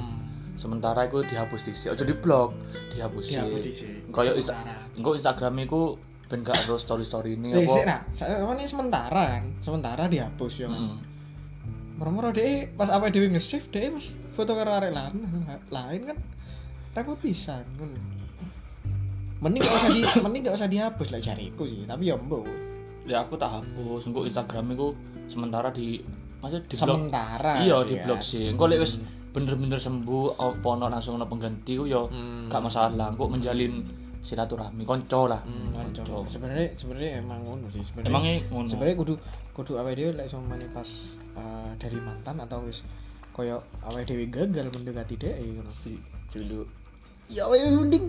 Sementara 0.54 1.08
iku 1.08 1.24
dihapus 1.24 1.64
dhisik 1.64 1.96
aja 1.96 2.04
diblok 2.04 2.52
dihapus 2.92 3.32
Dihapus 3.32 3.64
sih 3.64 3.64
dhisik. 3.64 4.12
kaya 4.12 4.36
insta 4.36 4.60
engko 4.92 5.16
Instagram 5.16 5.56
iku 5.64 5.96
ben 6.28 6.44
gak 6.44 6.60
terus 6.62 6.84
story-story 6.84 7.34
ini 7.34 7.56
sik 7.56 7.80
apa 7.80 7.88
nah, 7.88 8.00
saya 8.12 8.44
ini 8.44 8.68
sementara 8.68 9.40
kan, 9.40 9.44
sementara 9.64 10.04
dihapus 10.06 10.54
ya. 10.60 10.68
kan. 10.68 11.00
Moro-moro 12.00 12.32
deh 12.32 12.72
pas 12.74 12.88
apa 12.88 13.12
dhewe 13.12 13.28
nge-save 13.28 13.68
deh 13.68 13.92
mas 13.92 14.16
foto 14.32 14.56
karo 14.56 14.72
arek 14.72 14.90
lain 14.90 15.16
lain 15.68 16.02
kan 16.08 16.18
repot 16.96 17.20
pisan 17.20 17.64
ngono. 17.76 18.00
Mending 19.40 19.62
gak 19.62 19.76
usah 19.78 19.90
di 19.90 20.02
mending 20.24 20.42
gak 20.42 20.56
usah 20.56 20.68
dihapus 20.68 21.08
lah 21.10 21.20
cariku 21.20 21.64
sih, 21.64 21.84
tapi 21.84 22.08
ya 22.08 22.16
mbok. 22.16 22.44
ya 23.04 23.20
aku 23.20 23.36
tak 23.36 23.50
hapus 23.50 24.06
engko 24.06 24.22
Instagram 24.22 24.70
iku 24.72 24.94
sementara 25.26 25.72
di 25.72 25.98
maksudnya 26.40 26.62
di 26.62 26.76
blok 26.78 26.94
Sementara. 26.94 27.54
iya 27.60 27.76
gitu 27.82 27.88
di 27.90 27.96
ya. 27.96 28.02
blok 28.06 28.22
sih 28.22 28.44
engko 28.48 28.66
lek 28.66 28.80
wis 28.80 28.94
bener-bener 29.30 29.78
sembuh 29.78 30.38
apa 30.38 30.68
ono 30.68 30.86
langsung 30.88 31.18
ono 31.18 31.26
pengganti 31.26 31.74
ku 31.74 31.84
yo 31.84 32.06
Hmm. 32.06 32.48
gak 32.48 32.62
masalah 32.62 33.10
engko 33.10 33.26
menjalin 33.28 33.82
silaturahmi 34.22 34.84
konco 34.84 35.26
lah 35.26 35.40
Hmm, 35.42 35.72
kanca. 35.72 36.04
Sebenarnya 36.26 36.68
sebenarnya 36.74 37.12
emang 37.20 37.40
ngono 37.40 37.66
sih 37.68 37.80
sebenarnya. 37.80 38.10
emangnya 38.10 38.34
ngono 38.50 38.68
sebenarnya 38.68 38.96
kudu 38.98 39.14
kudu 39.52 39.72
awake 39.76 39.96
dhewe 39.96 40.12
lek 40.14 40.28
sama 40.28 40.54
pas 40.70 40.90
uh, 41.34 41.72
dari 41.76 41.98
mantan 41.98 42.36
atau 42.38 42.62
wis 42.62 42.84
koyo 43.32 43.60
awake 43.82 44.06
dhewe 44.06 44.28
gagal 44.28 44.68
mendekati 44.68 45.16
dhek 45.16 45.36
ngono 45.54 45.68
si 45.68 45.96
dulu 46.30 46.68
ya 47.28 47.46
awake 47.46 47.64
dhewe 47.66 47.80
mending 47.80 48.06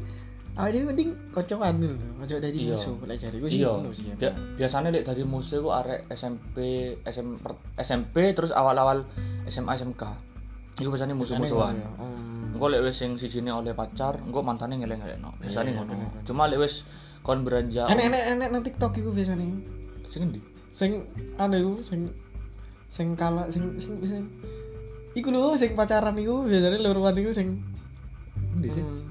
awake 0.52 0.72
dhewe 0.72 0.84
mending 0.84 1.10
kocokan 1.30 1.74
lho 1.78 1.94
ojo 2.18 2.36
dari 2.36 2.58
Iya. 2.60 2.74
musuh 2.74 2.94
lek 3.04 3.16
jariku 3.16 3.46
sih 3.46 3.58
iya 3.58 3.70
ngono 3.70 3.90
sih 3.90 4.04
ya. 4.04 4.14
Bia- 4.16 4.36
biasanya 4.56 4.90
lek 4.90 5.04
dari 5.04 5.22
musuh 5.22 5.58
ku 5.58 5.70
arek 5.70 6.10
SMP 6.10 6.56
SM, 7.00 7.38
SMP 7.76 8.16
terus 8.32 8.50
awal-awal 8.50 9.06
SMA 9.46 9.72
SMK 9.72 10.02
itu 10.76 10.88
biasanya 10.88 11.12
musuh-musuhan 11.12 11.76
Ya, 11.76 11.86
hmm. 11.92 12.39
Engko 12.50 12.66
lek 12.66 12.82
wis 12.82 12.96
sing 12.96 13.14
sijine 13.14 13.50
oleh 13.50 13.72
pacar 13.72 14.18
engko 14.18 14.40
mantane 14.40 14.76
ngeleng-ngelengno 14.76 15.38
biasanya 15.38 15.70
ngono 15.74 15.92
cuma 16.22 16.46
lek 16.46 16.58
wis 16.58 16.82
kon 17.20 17.42
beranjak 17.42 17.86
enek 17.86 18.06
enek 18.06 18.22
enek 18.30 18.48
nang 18.48 18.62
TikTok 18.62 18.92
iku 18.96 19.10
biasane 19.10 19.46
sing 20.06 20.20
endi 20.24 20.40
sing 20.72 20.90
anu 21.36 21.54
iku 21.56 21.72
sing 21.82 22.00
sing 22.88 23.14
kalah 23.14 23.46
sing 23.46 23.76
sing 23.76 23.94
sing 24.02 24.22
iku 25.12 25.28
lho 25.28 25.54
sing 25.54 25.74
pacaran 25.74 26.14
iku 26.14 26.42
biasane 26.42 26.76
luruan 26.78 27.14
iku 27.14 27.30
sing 27.30 27.60
endi 28.52 28.68
sih 28.68 28.82
Hmm. 28.82 29.08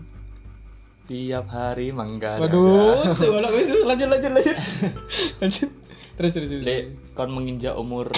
tiap 1.10 1.50
hari 1.50 1.90
mangga 1.90 2.38
Waduh, 2.38 3.02
tuh 3.18 3.34
wis 3.50 3.74
lanjut 3.82 4.06
lanjut 4.06 4.30
lanjut. 4.30 4.58
lanjut. 5.42 5.70
Terus 6.14 6.32
terus 6.38 6.50
terus. 6.50 6.62
lek 6.62 6.82
kon 7.14 7.34
menginjak 7.34 7.74
umur? 7.74 8.14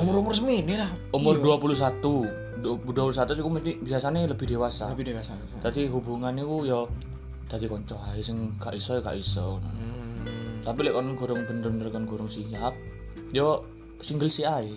Umur 0.00 0.24
umur 0.24 0.32
semini 0.32 0.72
lah. 0.72 0.88
umur 1.12 1.36
21 1.36 2.00
Du- 2.00 2.24
21 2.62 3.26
sih 3.34 3.42
mesti 3.42 3.72
biasanya 3.82 4.30
lebih 4.30 4.46
dewasa 4.46 4.88
Lebih 4.94 5.12
dewasa. 5.12 5.34
Dadi 5.60 5.90
hubungan 5.90 6.32
iku 6.38 6.62
ya 6.62 6.80
dadi 7.50 7.66
kanca 7.68 7.98
ae 8.14 8.22
sing 8.24 8.54
gak 8.56 8.72
iso 8.72 8.96
ya 8.96 9.00
gak 9.04 9.18
iso. 9.18 9.60
Hmm. 9.60 10.62
Tapi 10.62 10.86
lek 10.86 10.94
kon 10.94 11.12
gorong 11.18 11.42
bener-bener 11.44 11.90
kon 11.90 12.06
gorong 12.06 12.30
siap, 12.30 12.72
yo 13.34 13.66
single 14.00 14.30
si 14.30 14.46
ae. 14.46 14.72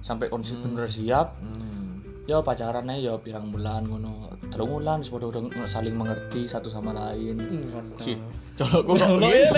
Sampai 0.00 0.32
kon 0.32 0.40
si 0.40 0.56
bener 0.56 0.88
siap, 0.88 1.36
Hmm. 1.44 2.00
yo 2.24 2.40
pacaran 2.40 2.88
ae 2.88 3.04
yo 3.04 3.20
pirang 3.20 3.52
bulan 3.52 3.84
ngono. 3.84 4.34
Telung 4.48 4.80
bulan 4.80 5.04
wis 5.04 5.12
padha 5.12 5.28
udah 5.28 5.68
saling 5.68 5.92
mengerti 5.92 6.48
satu 6.48 6.72
sama 6.72 6.96
lain. 6.96 7.36
Si 8.00 8.16
colokku 8.56 8.96
kok 8.96 9.20
Iya. 9.20 9.50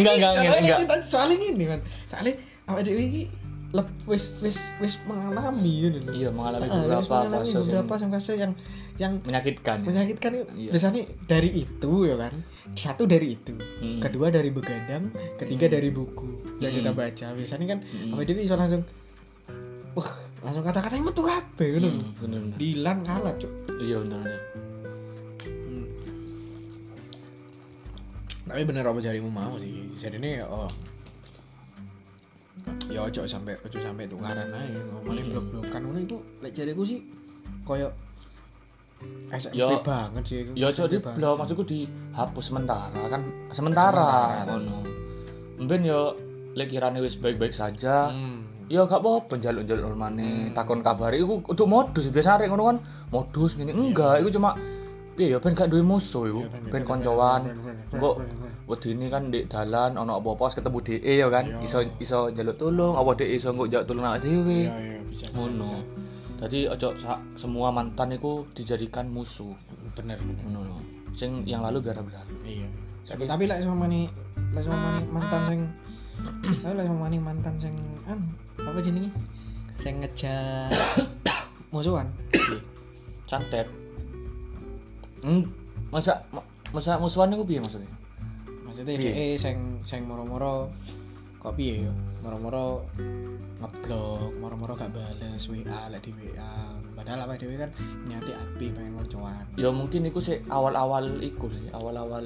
Enggak 0.00 0.14
enggak 0.16 0.32
enggak. 0.58 0.78
Soalnya 1.04 1.36
gini 1.38 1.64
kan. 1.68 1.80
Soalnya 2.08 2.32
awake 2.66 2.82
dhewe 2.88 3.02
iki 3.04 3.22
lep 3.72 3.88
wis 4.04 4.36
wis 4.38 4.60
wis 4.78 5.00
mengalami 5.02 5.72
gitu 5.82 5.98
loh. 5.98 6.12
Iya 6.12 6.28
mengalami 6.28 6.62
Ah, 6.62 6.68
wis 6.68 6.76
beberapa 6.78 7.14
mengalami 7.18 7.36
fase 7.42 7.58
beberapa 7.58 7.92
fase 7.96 8.32
yang 8.36 8.52
yang 8.94 9.12
menyakitkan. 9.20 9.78
menyakitkan 9.80 10.30
Iya. 10.52 10.70
biasanya 10.70 11.02
dari 11.24 11.50
itu 11.58 11.92
ya 12.04 12.14
kan 12.14 12.34
satu 12.74 13.02
dari 13.04 13.32
itu 13.32 13.56
Hmm. 13.80 13.98
kedua 13.98 14.28
dari 14.28 14.48
begadang 14.48 15.08
ketiga 15.36 15.66
dari 15.66 15.88
buku 15.88 16.28
yang 16.58 16.70
kita 16.70 16.92
baca 16.92 17.32
biasanya 17.32 17.66
kan 17.66 17.78
apa 17.82 18.20
dia 18.22 18.36
bisa 18.36 18.54
langsung 18.54 18.84
wah 19.92 20.08
langsung 20.40 20.60
kata-katanya 20.60 21.04
metu 21.04 21.22
kabeh 21.22 21.68
ngono 21.74 21.88
Hmm. 22.20 22.52
Dilan 22.54 22.98
kalah 23.00 23.32
cuk 23.34 23.52
Iya 23.80 23.96
bener 23.98 24.20
bener. 24.20 24.40
tapi 28.44 28.62
bener 28.62 28.84
apa 28.84 29.00
jarimu 29.00 29.30
mau 29.30 29.56
sih 29.56 29.88
jadi 29.96 30.18
ini 30.18 30.44
oh 30.44 30.68
ya 32.92 33.00
ojo 33.02 33.24
sampai 33.24 33.56
ojo 33.64 33.78
sampai 33.80 34.04
tukaran 34.04 34.52
aja 34.52 34.80
ngomongin 34.92 35.32
blok 35.32 35.44
blokan 35.50 35.80
ngono 35.88 35.98
itu 36.00 36.16
lek 36.44 36.52
jariku 36.52 36.82
sih 36.84 37.00
koyo 37.64 37.88
SMP 39.32 39.58
Yo- 39.58 39.82
banget 39.82 40.22
sih 40.22 40.38
Ya 40.54 40.70
cok 40.70 40.86
di 40.86 40.98
blok 41.02 41.34
maksudku 41.42 41.64
dihapus 41.66 42.44
sementara 42.54 43.02
kan? 43.10 43.22
Sementara 43.50 44.46
ngono. 44.46 44.86
Mben 45.58 45.82
yo 45.82 46.14
lek 46.54 46.70
kirane 46.70 47.02
wis 47.02 47.18
baik-baik 47.18 47.50
saja. 47.50 48.14
Hmm. 48.14 48.46
Ya 48.70 48.86
gak 48.86 49.02
apa-apa 49.02 49.36
njaluk-njaluk 49.36 49.84
hormane, 49.84 50.54
takon 50.54 50.80
kabari 50.80 51.18
iku 51.18 51.42
untuk 51.44 51.66
modus 51.66 52.08
biasa 52.08 52.38
arek 52.38 52.48
ngono 52.48 52.70
kan 52.70 52.78
modus 53.10 53.58
ngene. 53.58 53.74
Enggak 53.74 54.22
iku 54.22 54.38
cuma 54.38 54.54
piye 55.18 55.34
ya 55.34 55.38
ben 55.42 55.52
gak 55.52 55.66
duwe 55.66 55.82
musuh 55.82 56.24
iku. 56.30 56.42
Ben 56.70 56.86
koncoan. 56.86 57.42
engko 57.90 58.22
wedine 58.64 59.06
kan 59.06 59.28
di 59.28 59.44
dalan 59.44 59.94
ana 59.94 60.16
apa-apa 60.16 60.52
ketemu 60.52 60.78
DE 60.80 61.14
ya 61.18 61.28
kan? 61.28 61.44
Iso 61.60 61.82
iso 61.98 62.30
njaluk 62.30 62.56
tolong 62.56 62.94
apa 62.94 63.10
DE 63.18 63.34
iso 63.34 63.50
engko 63.50 63.66
njaluk 63.66 63.86
tolong 63.86 64.06
awake 64.06 64.22
dhewe? 64.22 64.60
Ya 64.64 64.74
ya 64.76 64.98
bisa 65.04 65.26
ngono. 65.32 65.68
jadi 66.42 66.66
ojo 66.68 66.98
sa- 66.98 67.22
semua 67.38 67.70
mantan 67.70 68.10
iku 68.12 68.42
dijadikan 68.50 69.06
musuh. 69.06 69.54
Bener 69.94 70.18
bener. 70.18 70.42
Ngono 70.46 70.76
sing 71.12 71.44
yang 71.44 71.62
lalu 71.62 71.84
biar 71.84 72.00
berlalu 72.00 72.34
iya. 72.42 72.66
Tapi 73.04 73.26
tapi 73.26 73.44
lek 73.46 73.60
sama 73.60 73.84
mani 73.84 74.08
lek 74.50 74.62
sama 74.64 74.78
mani 74.78 75.02
mantan 75.10 75.40
sing 75.46 75.60
tapi 76.62 76.74
lek 76.78 76.86
sama 76.88 76.98
mani 77.02 77.18
mantan 77.18 77.54
sing 77.58 77.74
an 78.06 78.18
apa 78.58 78.78
jenenge 78.80 79.10
sing 79.76 80.00
ngejar 80.00 80.70
musuhan. 81.74 82.08
Santet 83.26 83.64
hmm, 85.22 85.42
masa 85.88 86.20
ma- 86.30 86.44
masa 86.70 86.98
musuhan 86.98 87.32
iku 87.32 87.44
piye 87.44 87.60
maksudnya 87.60 87.88
maksudnya 88.72 88.96
dia 88.96 89.36
sing 89.36 89.84
sing 89.84 90.08
moro-moro 90.08 90.72
kok 91.36 91.52
piye 91.60 91.84
ya 91.84 91.92
moro-moro 92.24 92.88
ngeblok 93.60 94.32
moro-moro 94.40 94.72
gak 94.72 94.96
bales 94.96 95.44
WA 95.44 95.92
lek 95.92 96.08
di 96.08 96.12
WA 96.16 96.72
padahal 96.96 97.28
apa 97.28 97.36
dhewe 97.36 97.60
kan 97.60 97.68
niati 98.08 98.32
api 98.32 98.72
pengen 98.72 98.96
mercuan. 98.96 99.44
Ya 99.60 99.68
mungkin 99.68 100.08
iku 100.08 100.24
sih 100.24 100.40
awal-awal 100.48 101.20
iku 101.20 101.52
sih 101.52 101.68
awal-awal 101.68 102.24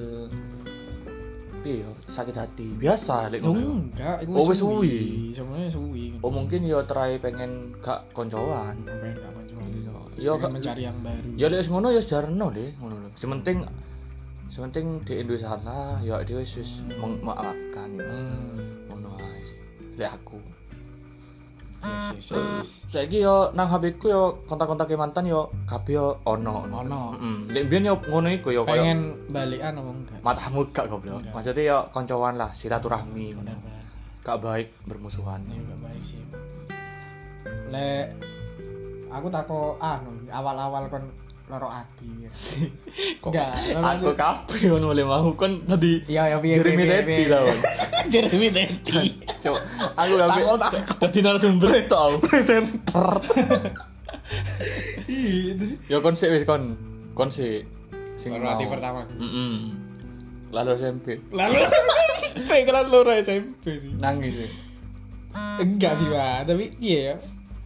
piye 1.67 1.83
sakit 2.07 2.37
hati. 2.38 2.79
Biasa 2.79 3.26
lek 3.33 3.43
ngono. 3.43 3.91
Enggak 3.91 4.23
iku 4.23 4.31
Oh, 4.38 4.47
wis 4.47 4.62
suwi. 4.62 5.33
sebenarnya 5.35 5.73
suwi. 5.75 6.15
Oh 6.23 6.31
mungkin 6.31 6.62
ya 6.62 6.79
try 6.87 7.19
pengen 7.19 7.75
gak 7.83 8.07
koncoan. 8.15 8.87
Pengen 8.87 9.19
gak 9.19 9.33
mercuan 9.35 9.67
iya 10.15 10.31
ya 10.31 10.31
pengen 10.31 10.45
gak 10.47 10.53
mencari 10.55 10.83
yang 10.87 10.99
baru. 11.03 11.29
Ya 11.35 11.47
lek 11.50 11.67
ngono 11.67 11.88
ya 11.91 12.03
jarno 12.07 12.47
deh 12.55 12.71
ngono 12.79 12.95
lho. 13.03 13.09
Sementing 13.19 13.67
sementing 14.53 15.03
di 15.03 15.25
duwe 15.26 15.38
salah 15.38 15.99
ya 16.00 16.23
dia 16.23 16.38
wis 16.38 16.59
wis 16.59 16.87
memaafkan 16.99 17.91
ya. 17.99 18.07
hmm 18.07 18.91
ngono 18.91 19.19
ae 19.19 19.41
sih 19.43 19.59
lek 19.99 20.11
aku 20.17 20.38
yes 21.83 22.15
yes 22.15 22.29
yes 22.31 22.71
saiki 22.87 23.23
yo 23.23 23.50
nang 23.53 23.69
HP 23.69 23.99
ku 23.99 24.07
yo 24.11 24.41
kontak-kontak 24.47 24.91
mantan 24.97 25.26
yo 25.29 25.53
kabeh 25.69 25.95
yo 25.99 26.07
ono 26.25 26.67
Ono. 26.67 27.03
Heeh. 27.19 27.37
Lek 27.53 27.65
biyen 27.69 27.91
yo 27.91 27.95
ngono 27.99 28.29
iku 28.31 28.55
yo 28.55 28.62
koyo 28.62 28.83
pengen 28.83 29.15
balikan 29.31 29.79
apa 29.79 29.91
enggak 29.91 30.21
matamu 30.23 30.61
gak 30.71 30.87
goblok. 30.91 31.23
Maksudnya 31.35 31.62
yo 31.67 31.79
koncoan 31.95 32.35
lah, 32.38 32.50
silaturahmi 32.55 33.37
ngono. 33.37 33.55
Gak 34.26 34.38
baik 34.43 34.69
bermusuhan. 34.87 35.43
ya 35.47 35.59
gak 35.62 35.81
baik 35.83 36.03
sih 36.03 36.23
lek 37.71 38.15
aku 39.11 39.26
tako 39.31 39.75
anu 39.83 40.15
awal-awal 40.31 40.87
kon 40.87 41.03
loro 41.47 41.69
ati 41.69 42.26
sih 42.29 42.67
enggak 43.23 43.55
Aku 43.79 44.11
kabeh 44.12 44.67
ngono 44.67 44.91
oleh 44.91 45.03
mau 45.03 45.31
kon 45.33 45.62
tadi 45.62 46.03
iya 46.07 46.26
ya 46.26 46.37
piye 46.38 46.59
Jeremy 46.59 46.85
Teti 46.85 47.25
lah. 47.26 47.41
kon. 47.41 47.59
Jeremy 48.09 48.49
Teti 48.50 48.99
Coba 49.41 49.59
aku 49.95 50.15
kabeh 50.19 50.43
dadi 50.99 51.19
narasumber 51.21 51.71
tok. 51.87 52.19
presenter 52.21 53.07
iya 55.07 55.55
itu 55.55 55.67
Yo 55.87 56.00
kon 56.00 56.15
sik 56.15 56.31
wis 56.31 56.43
kon. 56.43 56.75
Kon 57.12 57.31
sik 57.31 57.62
sing 58.15 58.35
loro 58.35 58.50
ati 58.50 58.67
pertama 58.67 59.07
Heeh. 59.07 59.71
Lalu 60.50 60.71
SMP 60.76 61.07
lalu 61.31 61.62
saya 62.49 62.62
kelas 62.65 62.87
loro 62.88 63.11
SMP 63.12 63.76
sih 63.76 63.95
nangis 63.95 64.35
sih. 64.37 64.50
enggak 65.59 65.95
sih 65.95 66.09
pak 66.09 66.38
tapi 66.45 66.75
iya 66.81 67.15
ya 67.15 67.17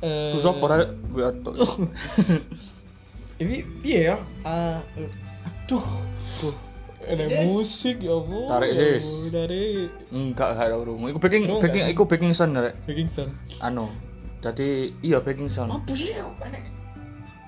Eh, 0.01 0.33
Terus 0.33 0.49
apa 0.49 0.65
rek? 0.65 0.89
Gue 1.13 1.21
atok. 1.23 1.53
Ini 3.41 3.57
piye 3.81 4.01
ya? 4.13 4.17
Ah, 4.45 4.85
aduh. 5.49 5.81
Duh. 6.45 6.57
Ada 7.01 7.49
musik 7.49 7.97
ya 8.05 8.13
Allah. 8.13 8.45
Tarik, 8.53 8.71
Ya 8.77 9.01
sis. 9.01 9.33
Tarik. 9.33 9.89
Enggak 10.13 10.49
gak 10.53 10.67
ada 10.69 10.77
urung. 10.77 11.09
Iku 11.09 11.17
baking 11.17 11.49
Oh, 11.49 11.57
baking 11.57 11.89
iku 11.89 12.05
baking 12.05 12.37
sound 12.37 12.61
rek. 12.61 12.77
Baking 12.85 13.09
sound. 13.09 13.33
Anu. 13.65 13.89
Jadi 14.45 14.93
iya 15.01 15.25
baking 15.25 15.49
sound. 15.49 15.73
Apa 15.73 15.93
sih 15.97 16.13
kok 16.13 16.37
aneh? 16.45 16.61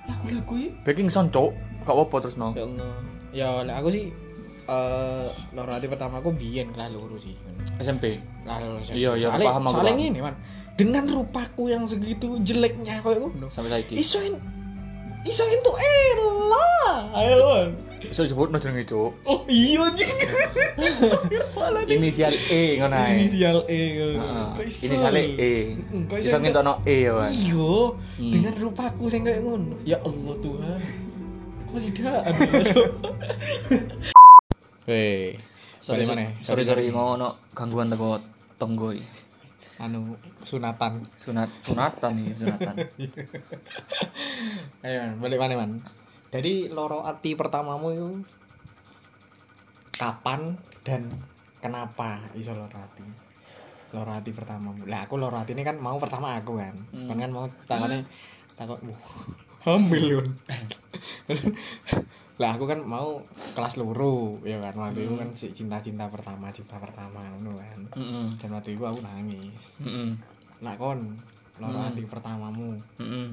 Lagu-lagu 0.08 0.52
ini? 0.56 0.72
Baking 0.80 1.12
sound 1.12 1.28
cok. 1.28 1.52
Gak 1.84 1.92
apa 1.92 2.16
terus 2.24 2.36
no. 2.40 2.56
Ya 2.56 2.64
Allah. 2.64 2.92
Ya 3.32 3.48
lah 3.68 3.74
aku 3.84 3.88
sih 3.92 4.04
eh 4.62 5.28
loro 5.52 5.70
hati 5.74 5.90
pertama 5.92 6.24
aku 6.24 6.32
biyen 6.32 6.72
kelas 6.72 6.88
loro 6.96 7.20
sih. 7.20 7.36
SMP. 7.76 8.16
Lah 8.48 8.56
loro 8.64 8.80
SMP. 8.80 9.04
Iya, 9.04 9.20
iya, 9.20 9.28
paham 9.28 9.68
aku, 9.68 9.76
Soalnya 9.76 9.94
ngene, 10.00 10.20
Man. 10.24 10.34
Dengan 10.72 11.04
rupaku 11.04 11.68
yang 11.68 11.84
segitu 11.84 12.40
jeleknya 12.40 13.04
kayak 13.04 13.20
ngono. 13.20 13.52
Sampai 13.52 13.68
saiki. 13.68 14.00
Iso 14.00 14.16
iso 15.22 15.42
entuk 15.46 15.76
elah. 15.76 16.94
Ayo, 17.14 17.36
Man. 17.40 17.68
Iso 18.02 18.26
disebut 18.26 18.50
no 18.50 18.58
jenenge 18.58 18.84
cok. 18.84 19.10
Oh 19.24 19.40
iya 19.46 19.78
anjing. 19.80 20.10
Inisial 21.94 22.34
E 22.50 22.76
ngono 22.76 22.96
ae. 22.98 23.14
Inisial 23.16 23.58
E. 23.64 23.80
Iso? 24.66 24.84
Inisial 24.90 25.14
E. 25.16 25.52
Iso 26.18 26.36
ngentokno 26.36 26.82
E 26.82 26.96
ya, 27.06 27.12
Wan. 27.14 27.30
Iya, 27.30 27.72
Hmm. 28.18 28.32
dengan 28.34 28.54
rupaku 28.58 29.04
sing 29.08 29.22
kayak 29.22 29.40
ngono. 29.40 29.74
Ya 29.82 29.96
Allah 30.02 30.34
Tuhan. 30.38 30.78
Kok 31.64 31.78
tidak? 31.88 32.20
Hei, 34.84 35.38
Sorry, 35.82 36.02
balik 36.02 36.14
mana? 36.14 36.26
sorry, 36.38 36.62
sorry, 36.62 36.86
mau 36.90 37.14
ono 37.14 37.38
gangguan 37.54 37.90
teko 37.90 38.18
tonggo 38.54 38.94
iki. 38.94 39.06
Anu 39.82 40.14
sunatan. 40.46 41.02
Sunat 41.18 41.50
sunatan 41.58 42.14
nih, 42.14 42.38
sunatan. 42.38 42.74
Ayo, 44.86 44.98
Man, 45.02 45.18
balik 45.18 45.42
mana 45.42 45.58
man? 45.58 45.82
Jadi 46.30 46.70
loro 46.70 47.02
hati 47.02 47.34
pertamamu 47.34 47.90
itu 47.90 48.10
kapan 49.98 50.54
dan 50.86 51.10
kenapa 51.58 52.22
iso 52.38 52.54
loro 52.54 52.78
hati? 52.78 53.02
Loro 53.90 54.14
hati 54.14 54.30
pertamamu. 54.30 54.86
Lah 54.86 55.10
aku 55.10 55.18
loro 55.18 55.34
hati 55.34 55.58
ini 55.58 55.66
kan 55.66 55.82
mau 55.82 55.98
pertama 55.98 56.38
aku 56.38 56.62
kan. 56.62 56.78
Kan 57.10 57.18
kan 57.18 57.30
mau 57.34 57.50
takone 57.66 58.06
takut 58.54 58.78
hamil 59.66 60.18
Yun. 60.18 60.26
lah 62.40 62.56
aku 62.56 62.64
kan 62.64 62.80
mau 62.80 63.20
kelas 63.52 63.76
loro 63.76 64.40
ya 64.40 64.56
kan 64.56 64.72
waktu 64.72 65.04
itu 65.04 65.14
kan 65.20 65.28
si 65.36 65.52
cinta-cinta 65.52 66.08
pertama 66.08 66.48
cinta 66.48 66.80
pertama 66.80 67.20
ngono 67.36 67.60
kan. 67.60 67.80
Heeh. 68.00 68.26
Dan 68.40 68.50
waktu 68.56 68.72
itu 68.74 68.82
aku 68.82 69.04
nangis. 69.04 69.76
Heeh. 69.84 70.16
Lah 70.64 70.74
kon 70.80 71.12
loro 71.60 71.78
hati 71.78 72.02
pertamamu 72.08 72.80
Heeh. 72.96 73.28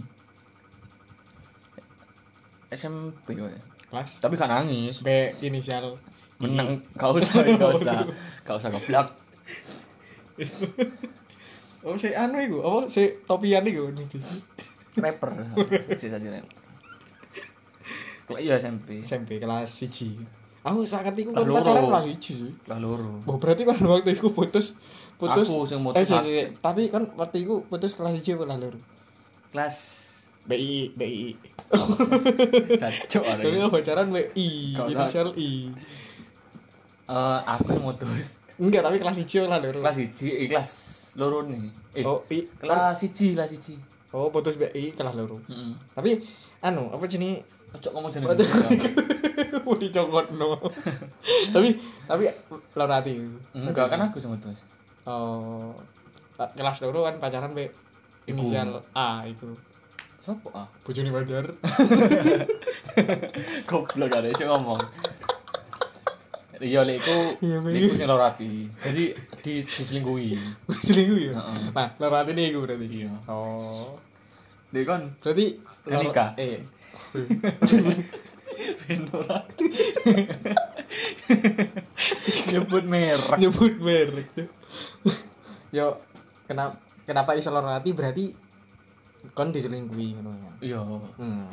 SMP 2.70 3.34
wae. 3.40 3.58
kelas 3.90 4.22
Tapi 4.22 4.38
gak 4.38 4.52
nangis. 4.52 5.02
B 5.02 5.10
inisial 5.42 5.98
Menang 6.40 6.80
gak 6.96 7.12
usah, 7.12 7.42
gak 7.44 7.72
usah. 7.80 8.06
Gak 8.48 8.56
usah 8.56 8.70
goblok. 8.72 9.08
Oh, 11.84 11.96
si 11.96 12.12
anu 12.12 12.40
iku, 12.40 12.60
apa 12.60 12.80
si 12.92 13.12
topian 13.28 13.64
iku 13.64 13.92
mesti. 13.92 14.20
Rapper. 15.00 15.32
Sih 16.00 16.12
saja 16.12 16.28
rapper. 16.28 16.69
Iya 18.36 18.60
SMP. 18.60 19.02
SMP 19.02 19.40
kelas 19.40 19.72
1. 19.82 20.38
Aku 20.60 20.84
saat 20.84 21.16
iku 21.16 21.32
Kelas 21.32 21.48
kan 21.48 21.56
pacaran 21.56 21.84
kelas 21.88 22.06
1. 22.06 22.70
Lah 22.70 22.78
loro. 22.78 23.24
Oh, 23.24 23.40
berarti 23.40 23.64
kan 23.64 23.80
waktu 23.80 24.14
iku 24.14 24.30
putus 24.30 24.76
putus. 25.16 25.48
Aku 25.48 25.64
sing 25.64 25.80
Eh, 25.96 26.04
si, 26.04 26.14
si. 26.20 26.32
tapi 26.60 26.92
kan 26.92 27.08
waktu 27.16 27.42
iku 27.42 27.64
putus 27.66 27.96
kelas 27.96 28.14
1 28.14 28.36
apa 28.36 28.44
kelas 28.46 28.60
loro? 28.60 28.80
Kelas 29.50 29.76
BI, 30.46 30.94
BI. 30.94 31.34
cacok 32.82 33.24
ada. 33.24 33.42
Tapi 33.42 33.56
kan 33.58 33.70
pacaran 33.70 34.08
BI, 34.10 34.50
inisial 34.76 35.30
I. 35.36 35.72
Eh, 37.08 37.40
aku 37.42 37.68
sing 37.72 37.84
mutus. 37.84 38.26
Enggak, 38.60 38.84
tapi 38.84 38.98
kelas 39.00 39.18
1 39.18 39.48
kelas 39.48 39.62
loro. 39.64 39.80
Kelas 39.80 39.98
1, 39.98 40.28
eh, 40.28 40.48
kelas 40.48 40.72
loro 41.16 41.40
nih. 41.44 41.66
Eh, 41.96 42.04
Oh, 42.04 42.22
I. 42.28 42.46
kelas 42.60 43.00
1, 43.00 43.34
kelas 43.34 43.52
1. 43.52 43.80
Oh, 44.12 44.30
putus 44.30 44.58
BI 44.58 44.92
kelas 44.92 45.16
loro. 45.16 45.40
Heeh. 45.48 45.74
Tapi 45.94 46.20
anu, 46.62 46.90
apa 46.90 47.06
jenis 47.06 47.40
Ojo 47.70 47.88
ngomong 47.92 48.10
jeneng. 48.10 48.28
mau 49.62 49.76
dicokot 49.82 50.28
no 50.34 50.58
tapi 51.54 51.78
tapi 52.04 52.26
loro 52.74 52.90
hati 52.92 53.14
Enggak 53.54 53.88
kan 53.88 54.02
aku 54.02 54.18
sing 54.18 54.30
mutus. 54.30 54.66
oh 55.04 55.72
kelas 56.36 56.82
loro 56.82 57.04
kan 57.04 57.18
pacaran 57.18 57.52
be 57.52 57.70
inisial 58.26 58.82
A 58.92 59.22
itu 59.24 59.54
Sopo 60.20 60.52
ah? 60.52 60.68
bojone 60.82 61.10
pacar 61.10 61.46
Goblok 63.66 64.12
ada 64.12 64.28
cek 64.30 64.46
ngomong. 64.46 64.82
Iya, 66.60 66.84
lek 66.84 67.00
iku 67.00 67.18
Iya, 67.40 67.58
Pak. 67.64 67.72
iku 67.72 67.94
sing 67.96 68.04
loro 68.06 68.20
ati. 68.22 68.68
Jadi 68.84 69.16
di 69.40 69.52
diselingkuhi. 69.64 70.36
selingkuh 70.68 71.20
ya 71.22 71.34
nah 71.72 71.88
loro 71.96 72.16
hati 72.18 72.36
ini 72.36 72.52
iku 72.52 72.66
berarti 72.66 72.88
Iya. 73.00 73.12
oh 73.30 73.96
Dek 74.70 74.84
kon 74.84 75.04
berarti 75.22 75.46
Nikah? 75.88 76.36
eh 76.36 76.60
Venora. 78.84 79.38
Nyebut 82.50 82.84
merek. 82.86 83.38
nyebut 83.40 83.76
merek 83.80 84.28
yo 85.70 86.02
kenapa 86.50 86.82
kenapa 87.06 87.38
iso 87.38 87.54
loro 87.54 87.70
berarti 87.70 88.34
kon 89.32 89.54
diselingkuhi 89.54 90.18
ngono 90.18 90.32
kan 90.34 90.54
Iya. 90.60 90.82
hmm 90.82 91.46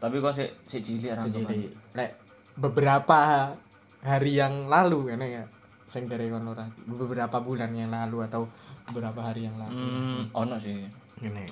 Tapi 0.00 0.16
kon 0.18 0.34
sik 0.34 0.50
sik 0.66 0.82
cilik 0.82 1.12
ra 1.12 1.22
jadi 1.22 1.70
lek 1.94 2.10
beberapa 2.58 3.52
hari 4.00 4.32
yang 4.34 4.66
lalu 4.66 5.14
kan 5.14 5.22
ya 5.22 5.44
sing 5.86 6.10
dari 6.10 6.26
kon 6.26 6.42
beberapa 6.88 7.38
bulan 7.38 7.70
yang 7.70 7.94
lalu 7.94 8.26
atau 8.26 8.50
beberapa 8.90 9.22
hari 9.22 9.46
yang 9.46 9.54
lalu 9.54 9.70
Hmm, 9.70 10.22
ono 10.34 10.56
sih. 10.58 10.82
Ngene. 11.22 11.46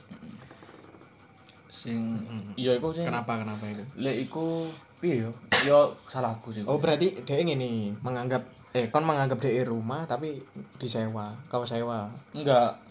Sing 1.78 2.26
iya 2.58 2.74
iku 2.74 2.90
sing 2.90 3.06
kenapa 3.06 3.38
kenapa 3.38 3.62
itu 3.70 3.86
lek 3.94 4.26
iku 4.26 4.66
piye 4.98 5.22
yo? 5.22 5.30
Yo 5.62 5.94
salahku 6.10 6.50
sih. 6.50 6.66
oh 6.66 6.82
berarti 6.82 7.22
dia 7.22 7.38
ini 7.38 7.94
menganggap 8.02 8.42
eh 8.74 8.90
kon 8.90 9.06
menganggap 9.06 9.38
dia 9.38 9.62
rumah 9.62 10.02
tapi 10.10 10.42
disewa 10.74 11.38
kau 11.46 11.62
sewa 11.62 12.10
Enggak. 12.34 12.82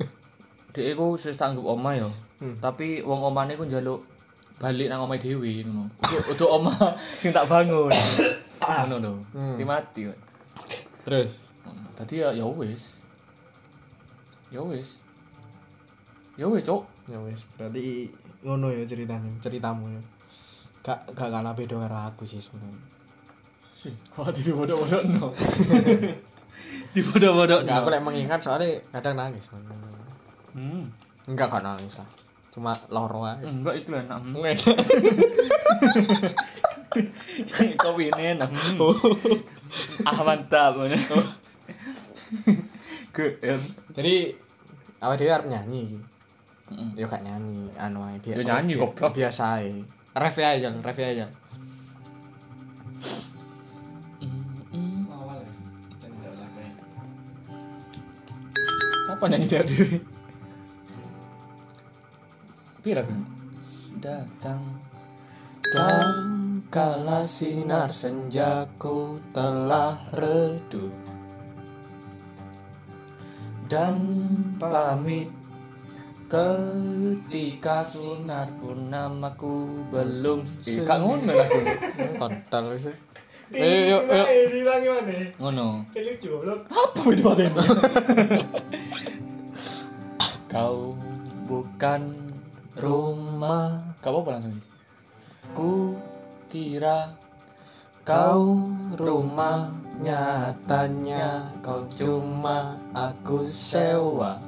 Dek 0.74 0.96
iku 0.96 1.20
wis 1.20 1.36
tak 1.36 1.52
anggap 1.52 1.66
omah 1.68 2.00
yo. 2.00 2.08
Hmm. 2.40 2.56
Tapi 2.56 3.04
wong 3.04 3.20
omahne 3.28 3.60
ku 3.60 3.68
njaluk 3.68 4.00
balik 4.56 4.88
nang 4.88 5.04
omahe 5.04 5.20
dhewe 5.20 5.60
ngono. 5.66 5.92
Untuk 6.30 6.48
omah 6.48 6.96
sing 7.20 7.36
tak 7.36 7.44
bangun. 7.44 7.92
Ngono 8.88 8.96
lho. 9.00 9.12
Hmm. 9.36 9.56
Ti 9.56 9.64
mati 9.68 10.00
kok. 10.08 10.18
terus 11.04 11.44
Tadi 11.96 12.24
ya 12.24 12.32
ya 12.32 12.48
wis. 12.48 13.04
Ya 14.48 14.64
wis. 14.64 14.96
Ya 16.40 16.48
wis, 16.48 16.64
Cuk. 16.64 16.88
ya 17.04 17.20
berarti 17.58 18.08
ngono 18.40 18.72
ya 18.72 18.88
ceritanya 18.88 19.28
ceritamu 19.40 19.92
ya 19.92 20.00
gak 20.80 21.12
gak 21.12 21.28
kalah 21.28 21.52
beda 21.52 21.76
karo 21.76 21.96
aku 22.08 22.24
sih 22.24 22.40
sebenarnya 22.40 23.00
Sih, 23.80 23.96
kok 24.12 24.28
di 24.36 24.52
bodoh-bodoh 24.52 25.00
no. 25.08 25.32
Di 26.92 27.00
bodoh-bodoh 27.00 27.64
Enggak, 27.64 27.80
aku 27.80 27.88
lek 27.88 28.04
mengingat 28.04 28.44
soalnya 28.44 28.76
kadang 28.92 29.16
nangis 29.16 29.48
man. 29.56 29.64
Hmm. 30.52 30.84
enggak 31.24 31.48
kan 31.48 31.64
nangis 31.64 31.96
lah 31.96 32.04
cuma 32.52 32.76
loro 32.92 33.24
aja 33.24 33.46
Enggak 33.46 33.80
itu 33.80 33.96
enak. 33.96 34.20
Enggak. 34.20 34.60
Kau 37.80 37.96
ini 37.96 38.22
enak. 38.36 38.50
Ah 40.04 40.20
mantap. 40.26 40.76
Keren. 43.16 43.60
jadi 43.96 44.34
awal 45.00 45.16
dia 45.16 45.40
harus 45.40 45.48
nyanyi 45.48 45.96
Mm. 46.70 46.94
ya 46.94 47.06
gak 47.10 47.22
nyanyi 47.26 47.66
anu 47.74 47.98
ae 48.06 48.16
biar 48.22 48.36
Ya 48.40 48.44
nyanyi, 48.62 48.78
goblok. 48.78 49.10
biasa 49.10 49.58
ae 49.58 49.82
ref 50.14 50.36
aja 50.38 50.70
ref 50.70 50.98
aja 51.02 51.26
Apa 59.10 59.24
nyanyi 59.26 59.46
dia 59.50 59.62
diri? 59.66 59.98
Pira 62.80 63.02
kan? 63.04 63.20
Datang 64.00 64.62
dan 65.70 66.08
kala 66.72 67.20
sinar 67.22 67.92
senjaku 67.92 69.20
telah 69.36 70.00
redup 70.16 70.94
dan 73.70 74.00
pamit 74.56 75.28
ketika 76.30 77.82
sunar 77.82 78.46
purnamaku 78.62 79.82
belum 79.90 80.46
eh, 80.46 80.86
kak 80.86 80.98
ngono 81.02 81.26
lagu 81.26 81.58
kontol 82.22 82.78
sih 82.78 82.94
Ayo. 83.50 84.06
Dilangi 84.46 84.86
mana? 84.86 85.16
ngono 85.42 85.66
Lucu 85.90 86.26
goblok. 86.30 86.70
apa 86.70 87.02
itu 87.10 87.22
paten 87.26 87.50
kau 90.54 90.94
bukan 91.50 92.02
rumah 92.78 93.90
Gak 94.00 94.16
apa-apa 94.16 94.30
langsung. 94.40 94.56
Ku 95.52 95.98
kira 96.48 97.12
kau 98.06 98.70
rumah 98.96 99.68
Nyatanya 100.00 101.52
kau 101.60 101.84
cuma 101.92 102.72
aku 102.96 103.44
sewa 103.44 104.40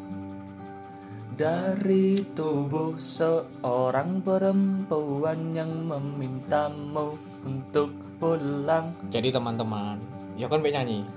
Dari 1.32 2.20
tubuh 2.36 3.00
seorang 3.00 4.20
perempuan 4.20 5.56
yang 5.56 5.72
memintamu 5.88 7.16
untuk 7.48 7.88
pulang 8.20 8.92
Jadi 9.08 9.32
teman-teman, 9.32 9.96
ya 10.36 10.44
kan 10.44 10.60
nyanyi. 10.60 11.08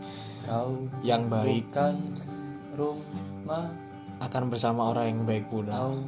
Kau 0.47 0.88
Yang 1.04 1.21
baik 1.28 1.63
bukan 1.67 1.95
rumah 2.80 3.67
akan 4.23 4.43
bersama 4.47 4.95
orang 4.95 5.06
yang 5.12 5.19
baik 5.28 5.51
pula. 5.51 5.84
Kau 5.84 5.99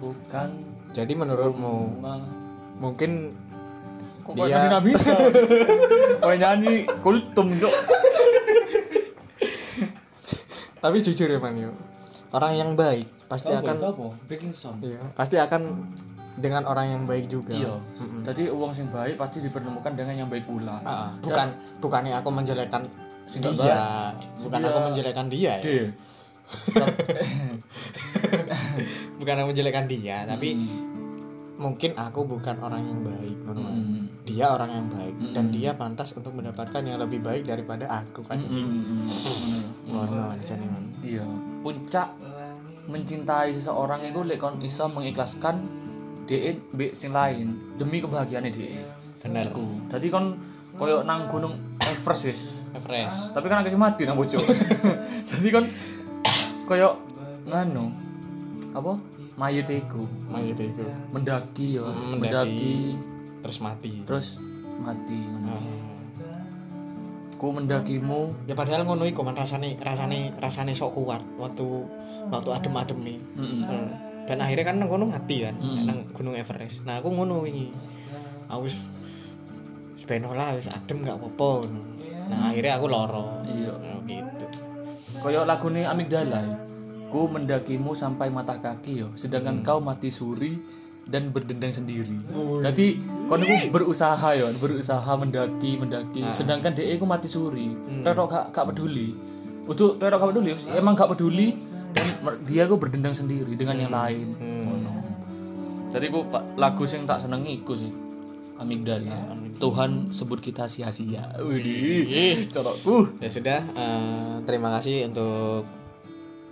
bukan 0.00 0.48
Jadi 0.96 1.12
menurutmu 1.12 2.00
rumah 2.00 2.24
mungkin 2.80 3.36
Kok 4.24 4.40
Dia- 4.40 4.56
nyanyi 4.56 4.66
nggak 4.72 4.84
bisa? 4.88 5.14
Kok 6.24 6.36
nyanyi 6.40 6.74
kultum 7.04 7.60
cok. 7.60 7.76
tapi 10.80 11.00
jujur 11.00 11.28
ya 11.28 11.40
Man, 11.40 11.56
yuk. 11.56 11.72
Orang 12.34 12.52
yang 12.58 12.70
baik 12.74 13.06
pasti 13.30 13.54
akan 13.54 13.76
apa? 13.78 14.06
Breaking 14.26 14.52
iya, 14.82 15.00
pasti 15.14 15.38
akan 15.38 15.62
dengan 16.34 16.66
orang 16.66 16.86
yang 16.90 17.02
baik 17.06 17.30
juga. 17.30 17.54
Iya. 17.54 17.78
Jadi 18.26 18.50
uang 18.50 18.74
sing 18.74 18.90
baik 18.90 19.14
pasti 19.14 19.38
dipertemukan 19.38 19.94
dengan 19.94 20.26
yang 20.26 20.28
baik 20.28 20.44
pula. 20.50 20.82
Ah, 20.82 21.14
bukan 21.22 21.46
bukannya 21.78 22.10
aku 22.18 22.28
menjelekkan 22.34 22.82
Sing 23.24 23.40
dia, 23.40 23.54
baik. 23.56 24.36
bukan 24.42 24.58
Dia- 24.60 24.68
aku 24.68 24.78
menjelekkan 24.84 25.26
dia 25.30 25.52
ya. 25.56 25.62
D. 25.62 25.68
Bukan 29.18 29.34
aku 29.40 29.46
menjelekkan 29.48 29.86
dia, 29.88 30.28
tapi 30.28 30.52
Hmm. 30.52 30.68
mungkin 31.56 31.96
aku 31.96 32.28
bukan 32.28 32.56
orang 32.60 32.84
yang 32.84 33.00
baik. 33.00 33.36
Hmm. 33.48 34.10
Dia 34.28 34.52
orang 34.52 34.70
yang 34.72 34.86
baik 34.92 35.14
dan 35.32 35.48
dia 35.48 35.72
pantas 35.72 36.12
untuk 36.12 36.36
mendapatkan 36.36 36.84
yang 36.84 37.00
lebih 37.00 37.24
baik 37.24 37.48
daripada 37.48 37.88
aku 37.88 38.20
kan. 38.24 38.36
Hmm. 38.40 38.84
Nih, 39.88 40.68
Man. 40.68 40.84
Iya. 41.00 41.24
Puncak 41.64 42.08
mencintai 42.86 43.50
seseorang 43.50 44.04
itu 44.04 44.20
lek 44.20 44.36
kon 44.36 44.60
iso 44.60 44.84
mengikhlaskan 44.86 45.56
DE 46.24 46.56
mbek 46.72 46.92
sing 46.92 47.10
lain 47.10 47.48
demi 47.76 48.00
kebahagiaannya 48.00 48.50
DE. 48.50 48.80
Bener. 49.20 49.48
Iku. 49.48 49.64
Jadi 49.88 50.06
kon 50.08 50.36
koyo 50.74 51.00
nang 51.02 51.28
gunung 51.28 51.54
Everest 51.78 52.24
wis. 52.24 52.40
Fresh. 52.74 53.30
tapi 53.30 53.46
kan 53.46 53.62
akeh 53.62 53.78
mati 53.78 54.02
nang 54.02 54.18
bocor 54.18 54.42
jadi 55.22 55.48
kan 55.54 55.62
koyo 56.66 56.98
nganu 57.46 57.86
apa 58.74 58.98
mayit 59.38 59.70
iku 59.70 60.02
Mayit 60.26 60.58
mendaki 61.14 61.78
ya 61.78 61.86
Mm, 61.86 62.18
mendaki, 62.18 62.18
mendaki. 62.18 62.74
terus 63.46 63.58
mati. 63.62 63.92
terus 64.02 64.26
mati 64.82 65.14
ngono. 65.14 65.54
Ah. 65.54 65.62
ku 67.38 67.54
mendakimu 67.54 68.34
Ya 68.50 68.58
padahal 68.58 68.82
ngono 68.82 69.06
iku 69.06 69.22
man 69.22 69.38
rasane 69.38 69.78
rasane 69.78 70.34
rasane 70.34 70.74
sok 70.74 70.98
kuat 70.98 71.22
waktu 71.38 71.66
waktu 72.32 72.50
adem-adem 72.52 72.98
nih. 73.02 73.18
Mm-mm. 73.36 73.60
Hmm. 73.64 73.88
Dan 74.24 74.40
akhirnya 74.40 74.64
kan 74.64 74.76
nang 74.80 74.88
kono 74.88 75.04
mati 75.04 75.44
kan 75.44 75.54
Mm. 75.60 75.84
nang 75.84 75.98
Gunung 76.16 76.32
Everest. 76.32 76.80
Nah, 76.88 77.00
aku 77.00 77.12
ngono 77.12 77.44
wingi. 77.44 77.68
Aku 78.48 78.64
ben 80.04 80.24
lah 80.24 80.52
wis 80.56 80.68
adem 80.68 81.00
gak 81.00 81.16
apa-apa. 81.16 81.64
Nah, 82.28 82.52
akhirnya 82.52 82.76
aku 82.76 82.86
loro. 82.88 83.40
Iya. 83.48 83.72
Nah, 83.72 84.00
gitu. 84.04 84.46
koyo 85.20 85.48
lagune 85.48 85.88
amigdala 85.88 86.40
ya. 86.44 86.56
ku 87.08 87.30
mendakimu 87.30 87.94
sampai 87.94 88.26
mata 88.26 88.58
kaki 88.58 89.06
yo 89.06 89.08
sedangkan 89.14 89.62
kau 89.62 89.78
mati 89.78 90.10
suri 90.10 90.58
dan 91.06 91.30
berdendang 91.30 91.70
sendiri. 91.70 92.16
Jadi 92.64 92.98
kon 93.28 93.44
iku 93.44 93.70
berusaha 93.70 94.34
yo, 94.34 94.48
berusaha 94.56 95.12
mendaki, 95.14 95.76
mendaki. 95.78 96.24
Sedangkan 96.32 96.72
DE 96.72 96.96
ku 96.96 97.04
mati 97.04 97.28
suri. 97.28 97.70
Tetok 98.02 98.26
gak 98.28 98.44
gak 98.52 98.66
peduli. 98.72 99.12
Untuk 99.64 99.96
tetok 100.00 100.16
gak 100.20 100.30
peduli, 100.32 100.52
emang 100.74 100.96
gak 100.96 101.12
peduli 101.12 101.54
dan 101.94 102.06
dia 102.44 102.66
ku 102.66 102.76
berdendang 102.76 103.14
sendiri 103.14 103.54
dengan 103.54 103.78
yang 103.78 103.92
lain. 103.92 104.34
Ngono. 104.36 104.92
Jadi 105.94 106.06
ku 106.10 106.26
pa- 106.26 106.42
lagu 106.58 106.82
sing 106.84 107.06
tak 107.06 107.22
senengi 107.22 107.54
iku 107.56 107.72
sih. 107.72 107.90
Amigdala. 108.54 109.34
Tuhan 109.58 110.10
sebut 110.10 110.38
kita 110.38 110.66
sia-sia. 110.66 111.26
Widih, 111.38 112.50
corokku. 112.50 113.18
Ya 113.18 113.26
sudah, 113.26 113.60
eh, 113.62 114.34
terima 114.46 114.70
kasih 114.74 115.10
untuk 115.10 115.66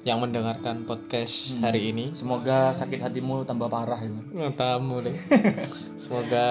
yang 0.02 0.18
mendengarkan 0.18 0.83
podcast 0.83 1.55
hari 1.62 1.94
ini. 1.94 2.11
Semoga 2.11 2.74
sakit 2.74 2.98
hatimu 2.98 3.46
tambah 3.46 3.70
parah 3.70 4.02
ya. 4.02 4.50
Tamu 4.50 4.98
deh. 4.98 5.14
Semoga 6.02 6.46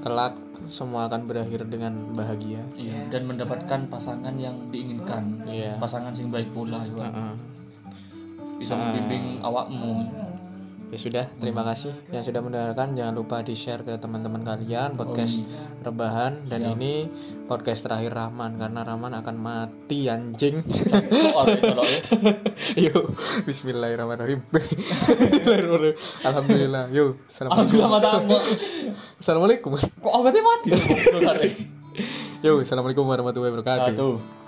kelak 0.00 0.34
semua 0.64 1.04
akan 1.04 1.28
berakhir 1.28 1.68
dengan 1.68 1.92
bahagia. 2.16 2.64
Iya, 2.72 3.12
dan 3.12 3.28
mendapatkan 3.28 3.92
pasangan 3.92 4.32
yang 4.40 4.72
diinginkan. 4.72 5.44
Iya. 5.44 5.76
Pasangan 5.76 6.16
sing 6.16 6.32
baik 6.32 6.48
pula 6.48 6.80
ya. 6.88 6.96
Heeh. 6.96 7.32
Bisa 8.64 8.80
membimbing 8.80 9.44
awakmu. 9.44 10.08
Ya 10.88 10.96
sudah, 10.96 11.26
terima 11.42 11.66
kasih 11.66 11.90
yang 12.14 12.22
sudah 12.22 12.38
mendengarkan. 12.38 12.94
Jangan 12.94 13.18
lupa 13.18 13.42
di-share 13.42 13.82
ke 13.82 13.98
teman-teman 13.98 14.46
kalian 14.46 14.94
podcast 14.94 15.42
rebahan 15.82 16.46
dan 16.46 16.70
ini 16.70 17.10
podcast 17.50 17.82
terakhir 17.82 18.14
Rahman 18.14 18.62
karena 18.62 18.86
Rahman 18.86 19.10
akan 19.10 19.36
mati 19.36 20.06
anjing. 20.06 20.62
Yuk, 22.86 23.10
bismillahirrahmanirrahim. 23.42 24.46
Alhamdulillah. 26.30 26.94
Yuk, 26.94 27.26
assalamualaikum. 27.26 27.90
Assalamualaikum. 29.18 29.70
Kok 29.74 30.14
obatnya 30.14 30.42
mati? 30.46 30.68
Yuk, 32.46 32.62
assalamualaikum 32.62 33.02
warahmatullahi 33.02 33.50
wabarakatuh. 33.50 34.43